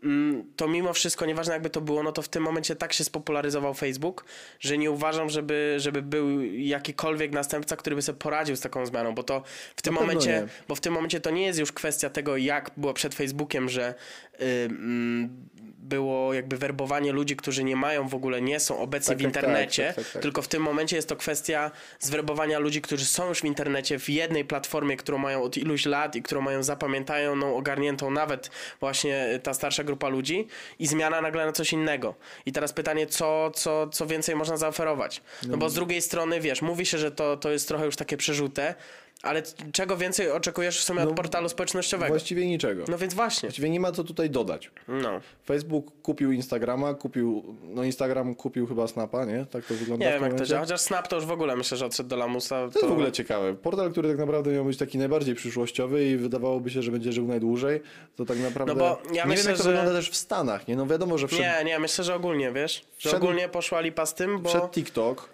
[0.02, 3.04] Mm, To mimo wszystko, nieważne jakby to było, no to w tym momencie tak się
[3.04, 4.24] spopularyzował Facebook,
[4.60, 9.14] że nie uważam, żeby, żeby był jakikolwiek następca, który by sobie poradził z taką zmianą,
[9.14, 9.42] bo to
[9.76, 10.46] w tym momencie, nie.
[10.68, 13.94] bo w tym momencie to nie jest już kwestia tego, jak było przed Facebookiem, że
[14.40, 15.48] y, mm,
[15.90, 19.32] było jakby werbowanie ludzi, którzy nie mają w ogóle, nie są obecni Tak, w tak,
[19.32, 20.22] tak, internecie, tak, tak, tak.
[20.22, 21.70] tylko w tym momencie jest to kwestia
[22.00, 26.16] zwerbowania ludzi, którzy są już w internecie w jednej platformie, którą mają od iluś lat
[26.16, 30.46] i którą mają zapamiętaną, ogarniętą nawet właśnie ta starsza grupa ludzi
[30.78, 32.14] i zmiana nagle na coś innego.
[32.46, 35.22] I teraz pytanie, co, co, co więcej można zaoferować?
[35.48, 38.16] No bo z drugiej strony, wiesz, mówi się, że to, to jest trochę już takie
[38.16, 38.74] przerzute,
[39.22, 39.42] Ale
[39.72, 42.12] czego więcej oczekujesz w sumie No, od portalu społecznościowego?
[42.12, 42.84] Właściwie niczego.
[42.88, 43.48] No więc właśnie.
[43.48, 44.70] Właściwie nie ma co tutaj dodać.
[44.88, 45.20] No.
[45.46, 49.46] Facebook kupił Instagrama, kupił, no Instagram kupił chyba Snapa, nie?
[49.50, 51.76] Tak to wygląda Nie wiem jak to działa, chociaż Snap to już w ogóle myślę,
[51.76, 52.68] że odszedł do lamusa.
[52.68, 53.54] To jest w ogóle ciekawe.
[53.54, 57.26] Portal, który tak naprawdę miał być taki najbardziej przyszłościowy i wydawałoby się, że będzie żył
[57.26, 57.80] najdłużej,
[58.16, 58.74] to tak naprawdę...
[58.74, 60.76] No bo ja nie myślę, wiem, jak to że- wygląda też w Stanach, nie?
[60.76, 62.74] No wiadomo, że wszedł, Nie, nie, myślę, że ogólnie, wiesz?
[62.98, 64.48] Że Wszedł- ogólnie poszła lipa z tym, bo...
[64.48, 65.28] wszedł TikTok,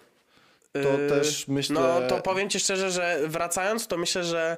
[0.83, 1.81] to Yy, też myślę...
[1.81, 4.57] No to powiem ci szczerze, że wracając, to myślę, że,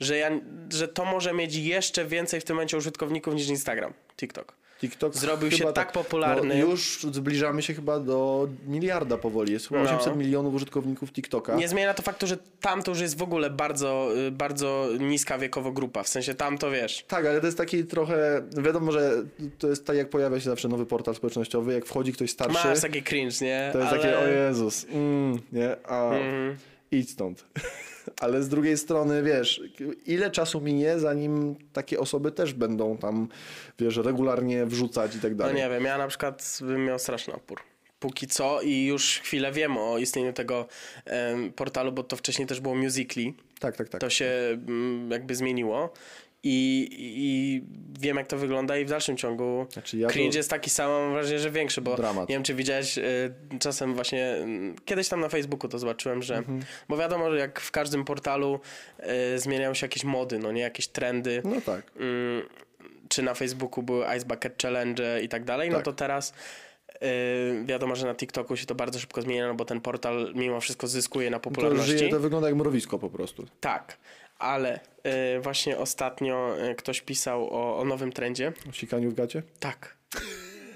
[0.00, 0.30] że, ja,
[0.70, 4.61] że to może mieć jeszcze więcej w tym momencie użytkowników niż Instagram, TikTok.
[4.82, 6.48] TikTok Zrobił się tak popularny.
[6.54, 9.52] No, już zbliżamy się chyba do miliarda powoli.
[9.52, 9.90] Jest chyba No.
[9.90, 11.54] 800 milionów użytkowników TikToka.
[11.56, 15.38] Nie zmienia to faktu, że tam to już jest w ogóle bardzo, y, bardzo niska
[15.38, 16.02] wiekowo grupa.
[16.02, 17.04] W sensie tam to wiesz.
[17.08, 19.12] Tak, ale to jest taki trochę, wiadomo, że
[19.58, 22.80] to jest tak jak pojawia się zawsze nowy portal społecznościowy, jak wchodzi ktoś starszy, Masz
[22.80, 23.70] taki cringe, nie?
[23.72, 24.00] to jest Ale...
[24.02, 26.56] takie, o Jezus, mm, nie, a Mhm.
[26.90, 27.44] idź stąd.
[28.20, 29.62] Ale z drugiej strony, wiesz,
[30.06, 33.28] ile czasu minie, zanim takie osoby też będą tam,
[33.78, 35.54] wiesz, regularnie wrzucać i tak No dalej.
[35.56, 37.60] nie wiem, ja na przykład bym miał straszny opór.
[38.00, 40.66] Póki co i już chwilę wiem o istnieniu tego
[41.56, 43.32] portalu, bo to wcześniej też było Musically.
[43.60, 44.00] Tak, tak, tak.
[44.00, 44.26] To się
[44.68, 45.92] mm, jakby zmieniło.
[46.44, 47.62] I, I
[48.00, 50.90] wiem, jak to wygląda, i w dalszym ciągu Znaczy ja to- cringe jest taki sam,
[50.90, 52.28] mam wrażenie, że większy, bo Dramat.
[52.28, 53.02] nie wiem, czy widziałeś y,
[53.60, 56.60] czasem właśnie, y, kiedyś tam na Facebooku to zobaczyłem, że, Mhm.
[56.88, 58.60] bo wiadomo, że jak w każdym portalu
[59.34, 61.92] y, zmieniają się jakieś mody, no nie, jakieś trendy, No tak.
[62.00, 62.42] Mm,
[63.08, 65.84] czy na Facebooku były Ice Bucket Challenge i tak dalej, no Tak.
[65.84, 66.32] to teraz
[66.94, 70.60] y, wiadomo, że na TikToku się to bardzo szybko zmienia, no bo ten portal mimo
[70.60, 71.98] wszystko zyskuje na To popularności.
[71.98, 73.46] żyje, to wygląda jak mrowisko po prostu.
[73.60, 73.98] Tak,
[74.42, 74.80] ale
[75.36, 78.52] y, właśnie ostatnio y, ktoś pisał o, o nowym trendzie.
[78.70, 79.42] O sikaniu w gacie?
[79.60, 79.96] Tak.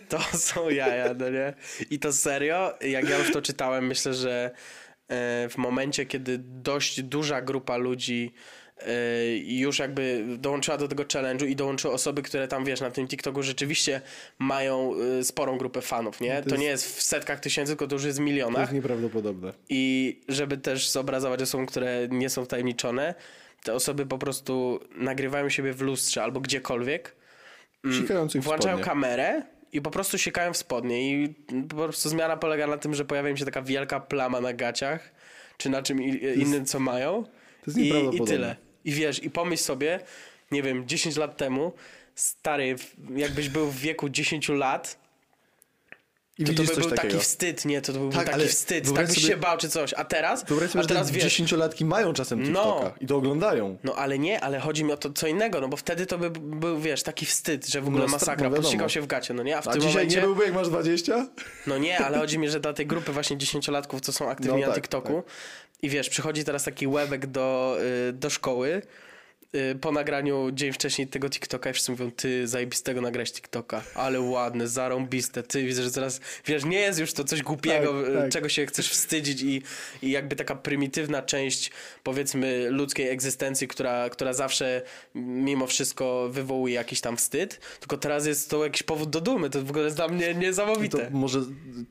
[0.08, 1.54] To są jaja, no nie?
[1.90, 5.14] I to serio, jak ja już to czytałem, myślę, że y,
[5.48, 8.32] w momencie, kiedy dość duża grupa ludzi
[9.46, 13.42] już jakby dołączyła do tego challenge'u i dołączyły osoby, które tam, wiesz, na tym TikToku
[13.42, 14.00] rzeczywiście
[14.38, 14.92] mają
[15.22, 16.42] sporą grupę fanów, nie?
[16.42, 18.60] To, jest- nie jest w setkach tysięcy, tylko to już jest w To milionach.
[18.60, 19.52] jest nieprawdopodobne.
[19.68, 23.14] I żeby też zobrazować osobom, które nie są wtajemniczone,
[23.66, 27.16] te osoby po prostu nagrywają siebie w lustrze albo gdziekolwiek,
[28.00, 29.42] Sikających w włączają kamerę
[29.72, 31.12] i po prostu sikają w spodnie.
[31.12, 31.34] I
[31.68, 35.10] po prostu zmiana polega na tym, że pojawia im się taka wielka plama na gaciach,
[35.56, 37.24] czy na czym i- innym, co mają.
[37.66, 38.56] jest I, I tyle.
[38.84, 40.00] I wiesz, i pomyśl sobie,
[40.50, 41.72] nie wiem, 10 lat temu,
[42.14, 42.76] stary,
[43.16, 44.98] jakbyś był w wieku 10 lat,
[46.39, 46.97] I to to by był takiego.
[46.97, 47.82] taki wstyd, nie?
[47.82, 49.95] To, to by Tak, był taki wstyd, tak byś się bał czy coś.
[49.95, 50.45] A teraz?
[50.45, 52.62] Wyobraź sobie, a że teraz te wiesz, dziesięciolatki mają czasem No.
[52.62, 53.76] TikToka i to oglądają.
[53.84, 56.30] No ale nie, ale chodzi mi o to co innego, no bo wtedy to by
[56.30, 59.43] był, wiesz, taki wstyd, że w ogóle No, masakra, no posikał się w gacie, no
[59.43, 59.57] nie?
[59.59, 60.16] A w A tym dzisiaj momencie...
[60.16, 61.28] nie byłby jak masz 20?
[61.66, 64.66] No nie, ale chodzi mi, że dla tej grupy właśnie dziesięciolatków, co są aktywni No
[64.66, 65.22] na tak, TikToku
[65.82, 67.76] i wiesz, przychodzi teraz taki łebek do,
[68.09, 68.82] y, do szkoły
[69.80, 74.68] po nagraniu dzień wcześniej tego TikToka i wszyscy mówią, ty zajebistego nagrać TikToka, ale ładne,
[74.68, 78.30] zarąbiste, ty widzę, że teraz, wiesz, nie jest już to coś głupiego, Tak, y, tak.
[78.32, 79.62] czego się chcesz wstydzić i,
[80.03, 81.70] i jakby taka prymitywna część,
[82.03, 84.82] powiedzmy, ludzkiej egzystencji, która, która zawsze
[85.14, 89.62] mimo wszystko wywołuje jakiś tam wstyd, tylko teraz jest to jakiś powód do dumy, to
[89.64, 91.11] w ogóle jest dla mnie To niesamowite.
[91.11, 91.40] może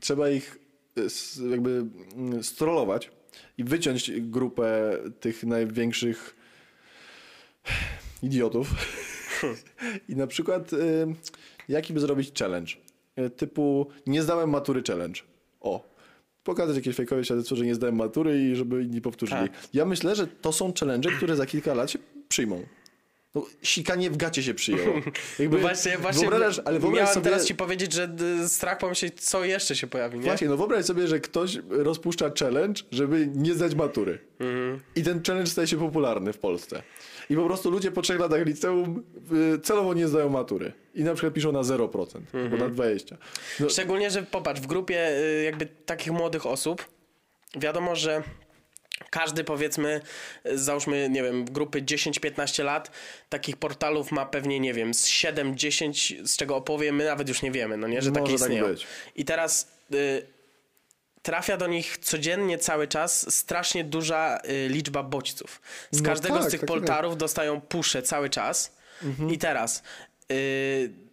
[0.00, 0.58] trzeba ich
[0.98, 1.06] y,
[1.50, 1.84] jakby
[2.16, 3.10] mm, strollować
[3.58, 6.35] i wyciąć grupę tych największych
[8.22, 8.74] idiotów.
[10.08, 11.06] I na przykład y,
[11.68, 12.72] jaki by zrobić challenge?
[13.18, 15.20] Y, Typu nie zdałem matury challenge.
[15.60, 15.96] O.
[16.44, 19.40] Pokazać jakieś fejkowe świadectwo, że nie zdałem matury i żeby inni powtórzyli.
[19.40, 19.68] Tak.
[19.74, 21.98] Ja myślę, że to są challenge, które za kilka lat się
[22.28, 22.62] przyjmą.
[23.36, 24.94] No, sikanie w gacie się przyjęło.
[25.38, 28.78] Jakby No właśnie, właśnie wyobrażasz, ale wyobraź miałem sobie, teraz ci powiedzieć, że d- strach
[28.78, 30.24] pomyśleć, co jeszcze się pojawi, nie?
[30.24, 34.18] Właśnie, no wyobraź sobie, że ktoś rozpuszcza challenge, żeby nie zdać matury.
[34.40, 34.80] Mhm.
[34.96, 36.82] I ten challenge staje się popularny w Polsce.
[37.30, 39.02] I po prostu ludzie po trzech latach liceum
[39.56, 40.72] y, celowo nie zdają matury.
[40.94, 42.52] I na przykład piszą na 0%, Mhm.
[42.52, 43.16] albo na 20%.
[43.60, 46.84] No, Szczególnie, że popatrz, w grupie y, jakby takich młodych osób
[47.58, 48.22] wiadomo, że
[49.10, 50.00] każdy powiedzmy,
[50.54, 52.90] załóżmy, nie wiem, grupy 10-15 lat,
[53.28, 57.50] takich portalów ma pewnie, nie wiem, z 7-10, z czego opowiem, my nawet już nie
[57.50, 58.66] wiemy, no nie, że takie Może tak istnieją.
[58.66, 58.86] być.
[59.16, 60.26] I teraz y,
[61.22, 65.60] trafia do nich codziennie cały czas strasznie duża y, liczba bodźców.
[65.90, 68.76] Z No każdego z tak, tych tak, portalów dostają pusze cały czas.
[69.30, 69.82] I teraz
[70.32, 71.05] y,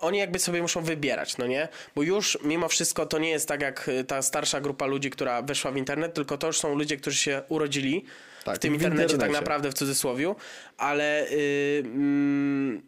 [0.00, 1.68] oni jakby sobie muszą wybierać, no nie?
[1.94, 5.42] Bo już mimo wszystko to nie jest tak jak y, ta starsza grupa ludzi, która
[5.42, 8.04] weszła w internet, tylko to już są ludzie, którzy się urodzili
[8.44, 9.40] Tak, w tym w internecie, tak internecie.
[9.40, 10.36] naprawdę w cudzysłowiu,
[10.76, 12.82] ale y, mm,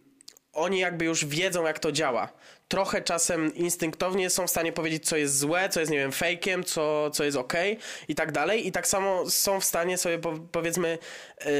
[0.52, 2.32] oni jakby już wiedzą, jak to działa.
[2.72, 6.64] Trochę czasem instynktownie są w stanie powiedzieć, co jest złe, co jest, nie wiem, fejkiem,
[6.64, 7.52] co, co jest ok
[8.08, 8.66] i tak dalej.
[8.66, 10.98] I tak samo są w stanie sobie, po, powiedzmy,
[11.44, 11.50] yy,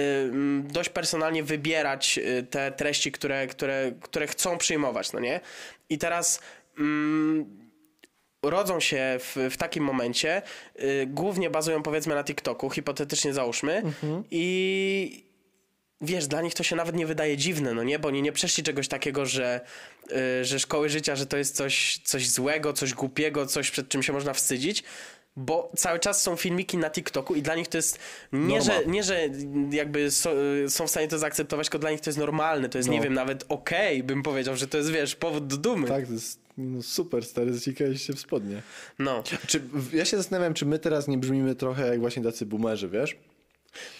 [0.62, 5.40] dość personalnie wybierać y, te treści, które, które, które chcą przyjmować, no nie?
[5.88, 6.40] I teraz...
[6.78, 6.84] Yy,
[8.44, 10.42] rodzą się w, w takim momencie,
[10.78, 14.24] yy, głównie bazują powiedzmy na TikToku, hipotetycznie załóżmy, mhm.
[14.30, 15.31] i
[16.02, 17.98] wiesz, dla nich to się nawet nie wydaje dziwne, no nie?
[17.98, 19.60] Bo oni nie przeszli czegoś takiego, że,
[20.10, 24.02] yy, że szkoły życia, że to jest coś, coś złego, coś głupiego, coś przed czym
[24.02, 24.84] się można wstydzić.
[25.36, 27.98] Bo cały czas są filmiki na TikToku i dla nich to jest
[28.32, 29.28] nie, że, nie że
[29.70, 30.30] jakby so,
[30.68, 32.94] są w stanie to zaakceptować, tylko dla nich to jest normalne, to jest no.
[32.94, 35.88] nie wiem, nawet okej, okay, bym powiedział, że to jest wiesz, powód do dumy.
[35.88, 38.62] Tak, to jest no super stary, zaciekałeś się w spodnie.
[38.98, 39.22] No.
[39.46, 43.16] Czy, ja się zastanawiam, czy my teraz nie brzmimy trochę jak właśnie tacy boomerzy, wiesz?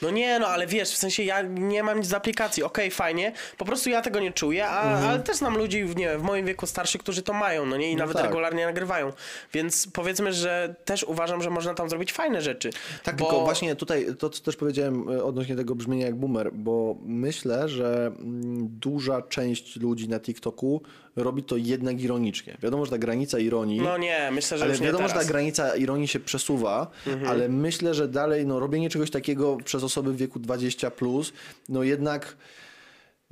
[0.02, 2.96] No nie, no ale wiesz, w sensie ja nie mam nic z aplikacji, okej, okay,
[2.96, 5.10] fajnie, po prostu ja tego nie czuję, a, mhm.
[5.10, 7.90] ale też znam ludzi nie wiem, w moim wieku starszych, którzy to mają, no nie,
[7.90, 8.24] i no nawet tak.
[8.24, 9.12] regularnie nagrywają,
[9.52, 12.70] więc powiedzmy, że też uważam, że można tam zrobić fajne rzeczy.
[13.02, 13.24] Tak, bo...
[13.24, 17.68] tylko właśnie tutaj to, co też powiedziałem e, odnośnie tego brzmienia jak boomer, bo myślę,
[17.68, 20.82] że mm, duża część ludzi na TikToku
[21.16, 22.56] robi to jednak ironicznie.
[22.62, 23.80] Wiadomo, że ta granica ironii.
[23.80, 27.28] No nie, myślę, że ale wiadomo, że ta granica ironii się przesuwa, mhm.
[27.28, 31.32] ale myślę, że dalej no, robienie czegoś takiego przez osoby w wieku 20, plus,
[31.68, 32.36] no jednak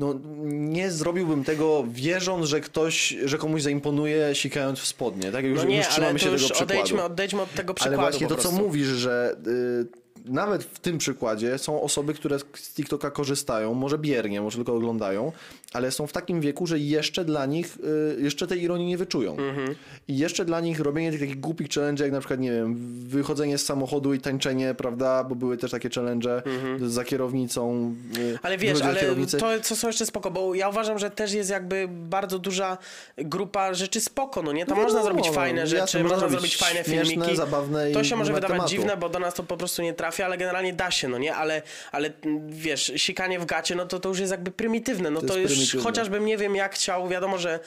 [0.00, 0.14] no,
[0.50, 5.32] nie zrobiłbym tego wierząc, że ktoś, że komuś zaimponuje sikając w spodnie.
[5.32, 5.44] Tak?
[5.44, 6.72] Już, no nie, już trzymamy się już tego przykładu.
[6.72, 10.98] Odejdźmy, odejdźmy od tego przykładu Ale właśnie to, co mówisz, że y, nawet w tym
[10.98, 15.32] przykładzie są osoby, które z TikToka korzystają, może biernie, może tylko oglądają,
[15.72, 17.78] ale są w takim wieku, że jeszcze dla nich,
[18.16, 19.36] y, jeszcze tej ironii nie wyczują.
[19.36, 19.74] Mhm.
[20.08, 22.76] I jeszcze dla nich robienie tych takich głupich challenge, jak na przykład, nie wiem,
[23.08, 26.90] wychodzenie z samochodu i tańczenie, prawda, bo były też takie challenge mhm.
[26.90, 27.94] za kierownicą.
[28.18, 29.38] Y, ale wiesz, ale kierownicy.
[29.38, 32.78] to co są jeszcze spoko, bo ja uważam, że też jest jakby bardzo duża
[33.18, 34.66] grupa rzeczy spoko, no nie?
[34.66, 37.36] Tam no, można zrobić no, fajne rzeczy, jasne, można zrobić fajne filmiki.
[37.36, 38.70] zabawne To się może wydawać tematu.
[38.70, 41.34] dziwne, bo do nas to po prostu nie trafia, ale generalnie da się, no nie?
[41.34, 41.62] Ale,
[41.92, 42.12] ale
[42.48, 45.76] wiesz, sikanie w gacie, no to to już jest jakby prymitywne, no to, to już
[45.84, 47.60] chociażbym nie wiem jak chciał, wiadomo, że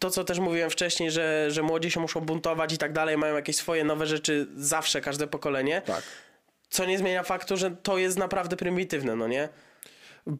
[0.00, 3.34] to, co też mówiłem wcześniej, że, że młodzi się muszą buntować i tak dalej, mają
[3.34, 5.82] jakieś swoje nowe rzeczy zawsze, każde pokolenie.
[5.82, 6.02] Tak.
[6.68, 9.48] Co nie zmienia faktu, że to jest naprawdę prymitywne, no nie?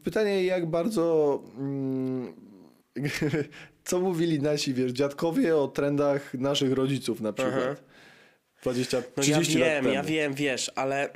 [0.04, 1.42] Pytanie, jak bardzo.
[1.58, 2.34] Mm,
[3.84, 7.64] co mówili nasi, wiesz, dziadkowie o trendach naszych rodziców na przykład?
[7.64, 7.74] Aha.
[8.62, 9.94] 20, 30 no ja wiem, lat temu.
[9.94, 11.10] ja wiem, wiesz, ale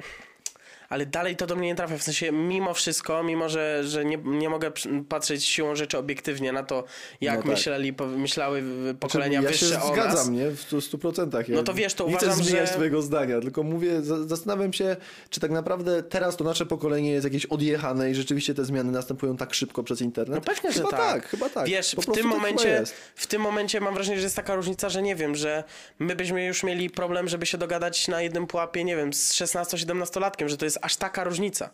[0.91, 1.99] ale dalej to do mnie nie trafia.
[1.99, 4.73] W sensie, mimo wszystko, mimo że, że nie, nie mogę
[5.09, 6.85] patrzeć siłą rzeczy obiektywnie na to,
[7.21, 7.51] jak no tak.
[7.51, 8.63] myśleli, myślały
[9.01, 10.51] pokolenia znaczy, wyższe ja się zgadzam, nie?
[10.51, 11.49] W 100%.
[11.49, 12.75] Ja no to wiesz, to nie uważam, chcę zmieniać że...
[12.75, 14.97] swojego zdania, tylko mówię, zastanawiam się,
[15.31, 19.37] czy tak naprawdę teraz to nasze pokolenie jest jakieś odjechane i rzeczywiście te zmiany następują
[19.37, 20.35] tak szybko przez internet?
[20.35, 21.13] No pewnie, chyba że tak.
[21.13, 21.29] tak.
[21.29, 21.67] Chyba tak.
[21.67, 22.85] Wiesz, w tym, momencie,
[23.15, 25.65] w tym momencie mam wrażenie, że jest taka różnica, że nie wiem, że
[25.99, 30.49] my byśmy już mieli problem, żeby się dogadać na jednym pułapie, nie wiem, z 16-17-latkiem,
[30.49, 31.71] że to jest aż taka różnica.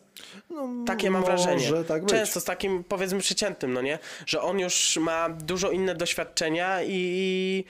[0.51, 1.71] No, Takie mam wrażenie.
[1.89, 3.99] Tak Często z takim powiedzmy przeciętnym, no nie?
[4.27, 7.65] Że on już ma dużo inne doświadczenia i,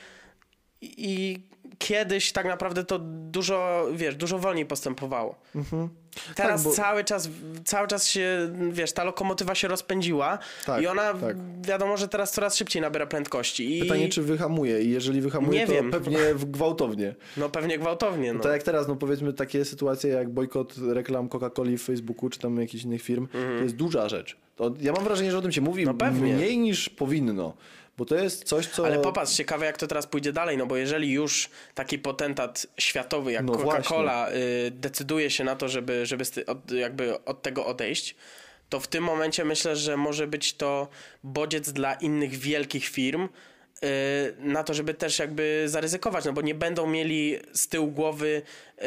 [0.80, 1.41] i
[1.78, 5.34] kiedyś tak naprawdę to dużo, wiesz, dużo wolniej postępowało.
[5.55, 5.89] Mhm.
[6.34, 6.76] Teraz tak, bo...
[6.76, 7.28] cały czas,
[7.64, 11.36] cały czas się, wiesz, ta lokomotywa się rozpędziła tak, i ona, tak.
[11.62, 13.78] wiadomo, że teraz coraz szybciej nabiera prędkości.
[13.78, 13.82] I...
[13.82, 15.90] Pytanie, czy wyhamuje i jeżeli wyhamuje, Nie to wiem.
[15.90, 17.14] pewnie gwałtownie.
[17.36, 18.40] No pewnie gwałtownie, no.
[18.40, 22.60] Tak jak teraz, no powiedzmy takie sytuacje jak bojkot reklam Coca-Coli w Facebooku czy tam
[22.60, 23.58] jakichś innych firm, mhm.
[23.58, 24.36] to jest duża rzecz.
[24.56, 27.54] To ja mam wrażenie, że o tym się mówi no mniej niż powinno.
[27.99, 28.86] Bo to jest coś, co.
[28.86, 33.32] Ale popatrz, ciekawe jak to teraz pójdzie dalej, no bo jeżeli już taki potentat światowy
[33.32, 38.14] jak no Coca-Cola y, decyduje się na to, żeby, żeby od, jakby od tego odejść,
[38.68, 40.88] to w tym momencie myślę, że może być to
[41.24, 43.88] bodziec dla innych wielkich firm, y,
[44.38, 48.42] na to, żeby też jakby zaryzykować, no bo nie będą mieli z tyłu głowy
[48.82, 48.84] y,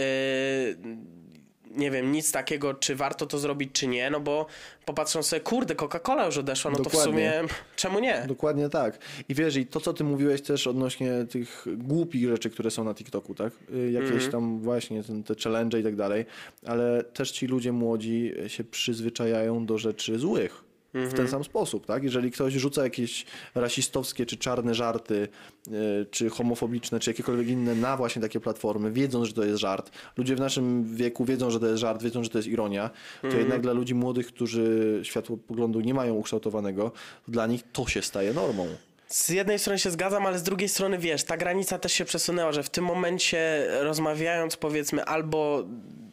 [1.75, 4.45] nie wiem, nic takiego, czy warto to zrobić, czy nie, no bo
[4.85, 6.99] popatrzą sobie, kurde, Coca-Cola już odeszła, no Dokładnie.
[6.99, 7.43] to w sumie
[7.75, 8.23] czemu nie?
[8.27, 8.97] Dokładnie tak.
[9.29, 12.93] I wiesz, i to, co ty mówiłeś też odnośnie tych głupich rzeczy, które są na
[12.93, 13.53] TikToku, tak?
[13.73, 14.31] Y, jakieś mm -hmm.
[14.31, 16.25] tam właśnie ten, te challenge i tak dalej,
[16.65, 21.29] ale też ci ludzie młodzi się przyzwyczajają do rzeczy złych w ten mhm.
[21.29, 22.03] sam sposób, tak?
[22.03, 23.25] Jeżeli ktoś rzuca jakieś
[23.55, 25.27] rasistowskie czy czarne żarty,
[25.67, 29.91] yy, czy homofobiczne, czy jakiekolwiek inne na właśnie takie platformy, wiedząc, że to jest żart,
[30.17, 32.89] ludzie w naszym wieku wiedzą, że to jest żart, wiedzą, że to jest ironia,
[33.21, 33.39] to mhm.
[33.41, 36.91] jednak dla ludzi młodych, którzy światłopoglądu nie mają ukształtowanego,
[37.27, 38.67] dla nich to się staje normą.
[39.11, 42.51] Z jednej strony się zgadzam, ale z drugiej strony wiesz, ta granica też się przesunęła,
[42.51, 45.63] że w tym momencie rozmawiając powiedzmy albo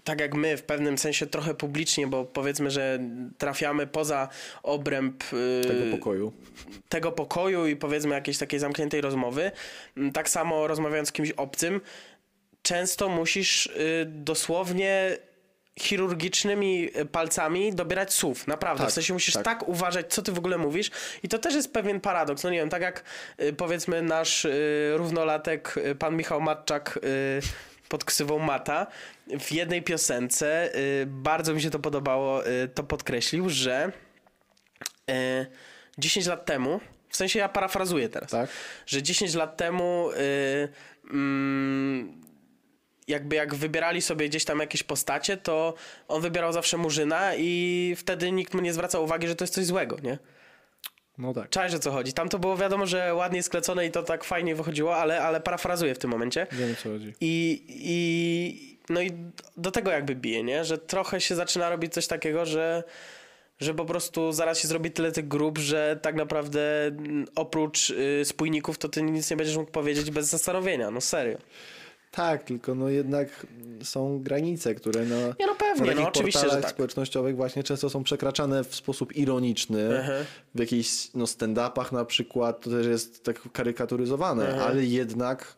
[0.05, 2.99] tak jak my w pewnym sensie trochę publicznie, bo powiedzmy, że
[3.39, 4.29] trafiamy poza
[4.63, 6.33] obręb y, Tego pokoju.
[6.89, 9.51] tego pokoju i powiedzmy jakiejś takiej zamkniętej rozmowy.
[9.97, 11.81] Mm, Tak samo rozmawiając z kimś obcym,
[12.63, 15.19] często musisz y, dosłownie
[15.81, 18.47] chirurgicznymi y, palcami dobierać słów.
[18.47, 18.83] Naprawdę.
[18.85, 19.45] Tak, w sensie musisz tak.
[19.45, 19.69] tak.
[19.69, 20.91] uważać, co ty w ogóle mówisz.
[21.23, 22.45] I to też jest pewien paradoks.
[22.45, 23.05] No nie wiem, tak jak
[23.41, 27.41] y, powiedzmy nasz y, równolatek, pan Michał Matczak y,
[27.89, 28.87] pod ksywą Mata,
[29.41, 33.93] w jednej piosence, y, bardzo mi się to podobało, y, to podkreślił, że
[35.11, 35.47] y,
[35.99, 38.51] 10 lat temu, w sensie ja parafrazuję teraz, Tak?
[38.87, 40.09] że 10 lat temu
[41.11, 42.26] mm,
[43.09, 45.75] jakby jak wybierali sobie gdzieś tam jakieś postacie, to
[46.09, 49.65] on wybierał zawsze Murzyna i wtedy nikt mu nie zwracał uwagi, że to jest coś
[49.65, 50.19] złego, nie?
[51.19, 51.51] No tak.
[51.51, 52.13] Czaisz, o co chodzi.
[52.13, 55.95] Tam to było wiadomo, że ładnie sklecone i to tak fajnie wychodziło, ale, ale parafrazuję
[55.95, 56.47] w tym momencie.
[56.53, 57.15] Wiem o co chodzi.
[57.21, 59.13] I, i no i
[59.57, 60.65] do tego jakby bije, nie?
[60.65, 62.85] Że trochę się zaczyna robić coś takiego, że,
[63.61, 68.25] że po prostu zaraz się zrobi tyle tych grup, że tak naprawdę mm, oprócz y,
[68.25, 71.39] spójników to ty nic nie będziesz mógł powiedzieć bez zastanowienia, no serio.
[72.17, 73.47] Tak, tylko no jednak
[73.83, 76.71] są granice, które na, Nie no pewnie, na no oczywiście, że tak.
[76.71, 80.01] społecznościowych właśnie często są przekraczane w sposób ironiczny.
[80.01, 80.13] Aha.
[80.55, 84.67] W jakichś no, stand-upach na przykład to też jest tak karykaturyzowane, Aha.
[84.67, 85.57] ale jednak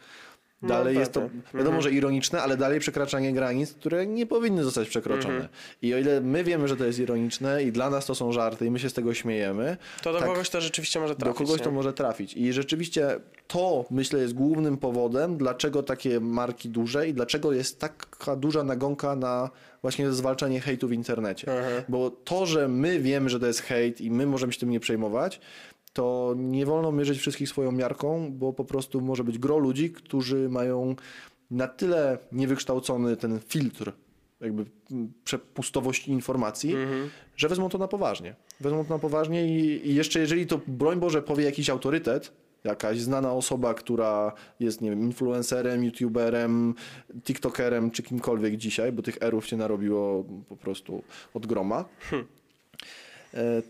[0.63, 1.21] No dalej jest to,
[1.55, 5.35] wiadomo, że ironiczne, ale dalej przekraczanie granic, które nie powinny zostać przekroczone.
[5.35, 5.49] Mhm.
[5.83, 8.67] I o ile my wiemy, że to jest ironiczne i dla nas to są żarty
[8.67, 11.39] i my się z tego śmiejemy, To do tak, kogoś to rzeczywiście może trafić.
[11.39, 11.65] do kogoś nie?
[11.65, 12.35] to może trafić.
[12.35, 18.37] I rzeczywiście to, myślę, jest głównym powodem, dlaczego takie marki duże i dlaczego jest taka
[18.37, 19.51] duża nagonka na
[19.83, 21.47] właśnie zwalczanie hejtu w internecie.
[21.61, 21.83] Aha.
[21.89, 24.81] Bo to, że my wiemy, że to jest hejt i my możemy się tym nie
[24.81, 25.41] przejmować,
[25.99, 30.49] to nie wolno mierzyć wszystkich swoją miarką, bo po prostu może być gro ludzi, którzy
[30.49, 30.97] mają
[31.51, 33.93] na tyle niewykształcony ten filtr
[34.41, 34.65] jakby
[35.25, 36.75] przepustowości informacji,
[37.37, 38.35] że wezmą to na poważnie.
[38.61, 42.33] Wezmą to na poważnie i, i jeszcze jeżeli to, broń Boże, powie jakiś autorytet,
[42.65, 46.75] jakaś znana osoba, która jest, nie wiem, influencerem, youtuberem,
[47.25, 51.03] tiktokerem czy kimkolwiek dzisiaj, bo tych erów się narobiło po prostu
[51.35, 51.85] od groma,
[53.35, 53.63] e,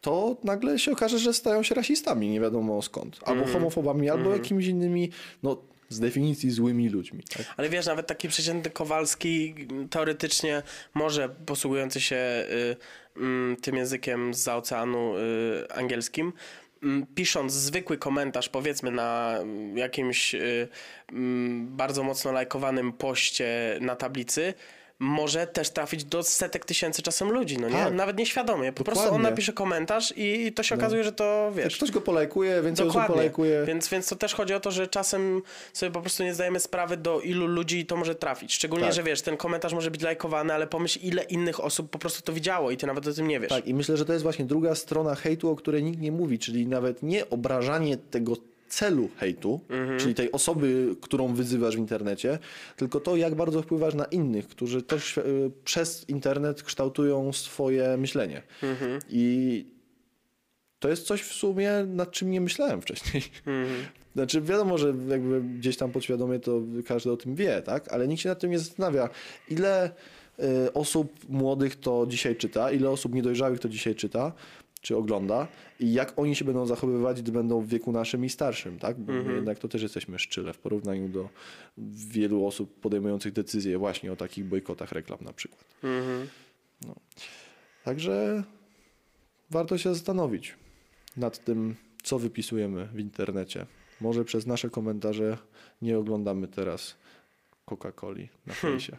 [0.00, 3.20] to nagle się okaże, że stają się rasistami, nie wiadomo skąd.
[3.24, 5.10] Albo homofobami, albo jakimiś innymi,
[5.42, 5.56] no
[5.90, 7.22] z definicji złymi ludźmi.
[7.36, 7.46] Tak?
[7.56, 10.62] Ale wiesz, nawet taki przeciętny Kowalski mm, teoretycznie
[10.94, 12.76] może posługujący się y,
[13.16, 16.32] mm, tym językiem z oceanu y, angielskim,
[16.82, 20.68] mm, pisząc zwykły komentarz, powiedzmy na mm, jakimś y,
[21.12, 24.54] mm, bardzo mocno lajkowanym poście na tablicy,
[25.02, 27.74] może też trafić do setek tysięcy czasem ludzi, no nie?
[27.74, 27.94] Tak.
[27.94, 28.72] Nawet nieświadomie.
[28.72, 29.30] Po prostu on Dokładnie.
[29.30, 30.80] napisze komentarz i, i to się No.
[30.82, 31.76] okazuje, że to wiesz.
[31.76, 33.14] ktoś go polajkuje, więcej osób Dokładnie.
[33.14, 33.64] polajkuje.
[33.66, 35.42] Więc, więc to też chodzi o to, że czasem
[35.72, 38.54] sobie po prostu nie zdajemy sprawy, do ilu ludzi to może trafić.
[38.54, 38.94] Szczególnie, Tak.
[38.94, 42.32] że wiesz, ten komentarz może być lajkowany, ale pomyśl, ile innych osób po prostu to
[42.32, 43.48] widziało i ty nawet o tym nie wiesz.
[43.48, 46.38] Tak, i myślę, że to jest właśnie druga strona hejtu, o której nikt nie mówi,
[46.38, 48.32] czyli nawet nie obrażanie tego
[48.70, 49.60] celu hejtu,
[49.98, 52.38] czyli tej osoby, którą wyzywasz w internecie,
[52.76, 58.42] tylko to, jak bardzo wpływasz na innych, którzy też y, przez internet kształtują swoje myślenie.
[59.08, 59.64] I
[60.78, 63.22] to jest coś w sumie, nad czym nie myślałem wcześniej.
[64.14, 67.92] Znaczy wiadomo, że jakby gdzieś tam podświadomie to każdy o tym wie, tak?
[67.92, 69.08] Ale nikt się nad tym nie zastanawia,
[69.48, 69.90] ile
[70.38, 74.32] y, osób młodych to dzisiaj czyta, ile osób niedojrzałych to dzisiaj czyta,
[74.80, 75.48] czy ogląda
[75.80, 78.98] i jak oni się będą zachowywać, gdy będą w wieku naszym i starszym, tak?
[78.98, 81.28] Bo my jednak to też jesteśmy szczyle w porównaniu do
[82.08, 85.64] wielu osób podejmujących decyzje właśnie o takich bojkotach reklam na przykład.
[85.82, 86.28] Mhm.
[87.84, 88.42] Także
[89.50, 90.54] warto się zastanowić
[91.16, 93.66] nad tym, co wypisujemy w internecie.
[94.00, 95.38] Może przez nasze komentarze
[95.82, 96.96] nie oglądamy teraz
[97.66, 98.80] Coca-Coli na Hmm.
[98.80, 98.96] fejsie.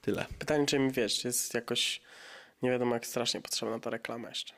[0.00, 0.26] Tyle.
[0.38, 2.00] Pytanie, czy mi wiesz, jest jakoś
[2.62, 4.54] nie wiadomo jak strasznie potrzebna ta reklama jeszcze.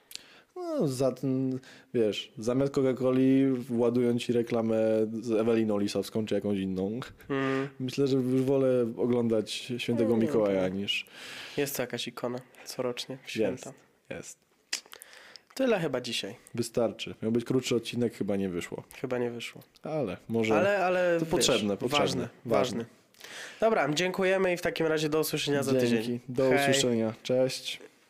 [0.57, 1.59] No, za ten,
[1.95, 4.77] wiesz, zamiast Coca-Coli ładują ci reklamę
[5.23, 7.01] z Eweliną Lisowską czy jakąś inną.
[7.29, 7.69] Mm.
[7.81, 10.73] Myślę, że już wolę oglądać Świętego Mm, Mikołaja okej.
[10.73, 11.07] niż
[11.57, 13.73] Jest to jakaś ikona corocznie święta.
[14.11, 14.11] jest.
[14.11, 14.39] jest.
[15.55, 16.37] Tyle chyba dzisiaj.
[16.55, 17.15] Wystarczy.
[17.23, 18.83] Miał być krótszy odcinek, chyba nie wyszło.
[19.01, 19.63] Chyba nie wyszło.
[19.83, 20.55] Ale może...
[20.59, 22.85] Ale, ale To wiesz, potrzebne, potrzebne, Ważne, ważne.
[23.61, 26.03] Dobra, dziękujemy i w takim razie do usłyszenia za tydzień.
[26.03, 26.21] Dzięki.
[26.29, 26.59] Do Hej.
[26.61, 27.15] usłyszenia.
[27.23, 27.81] Cześć.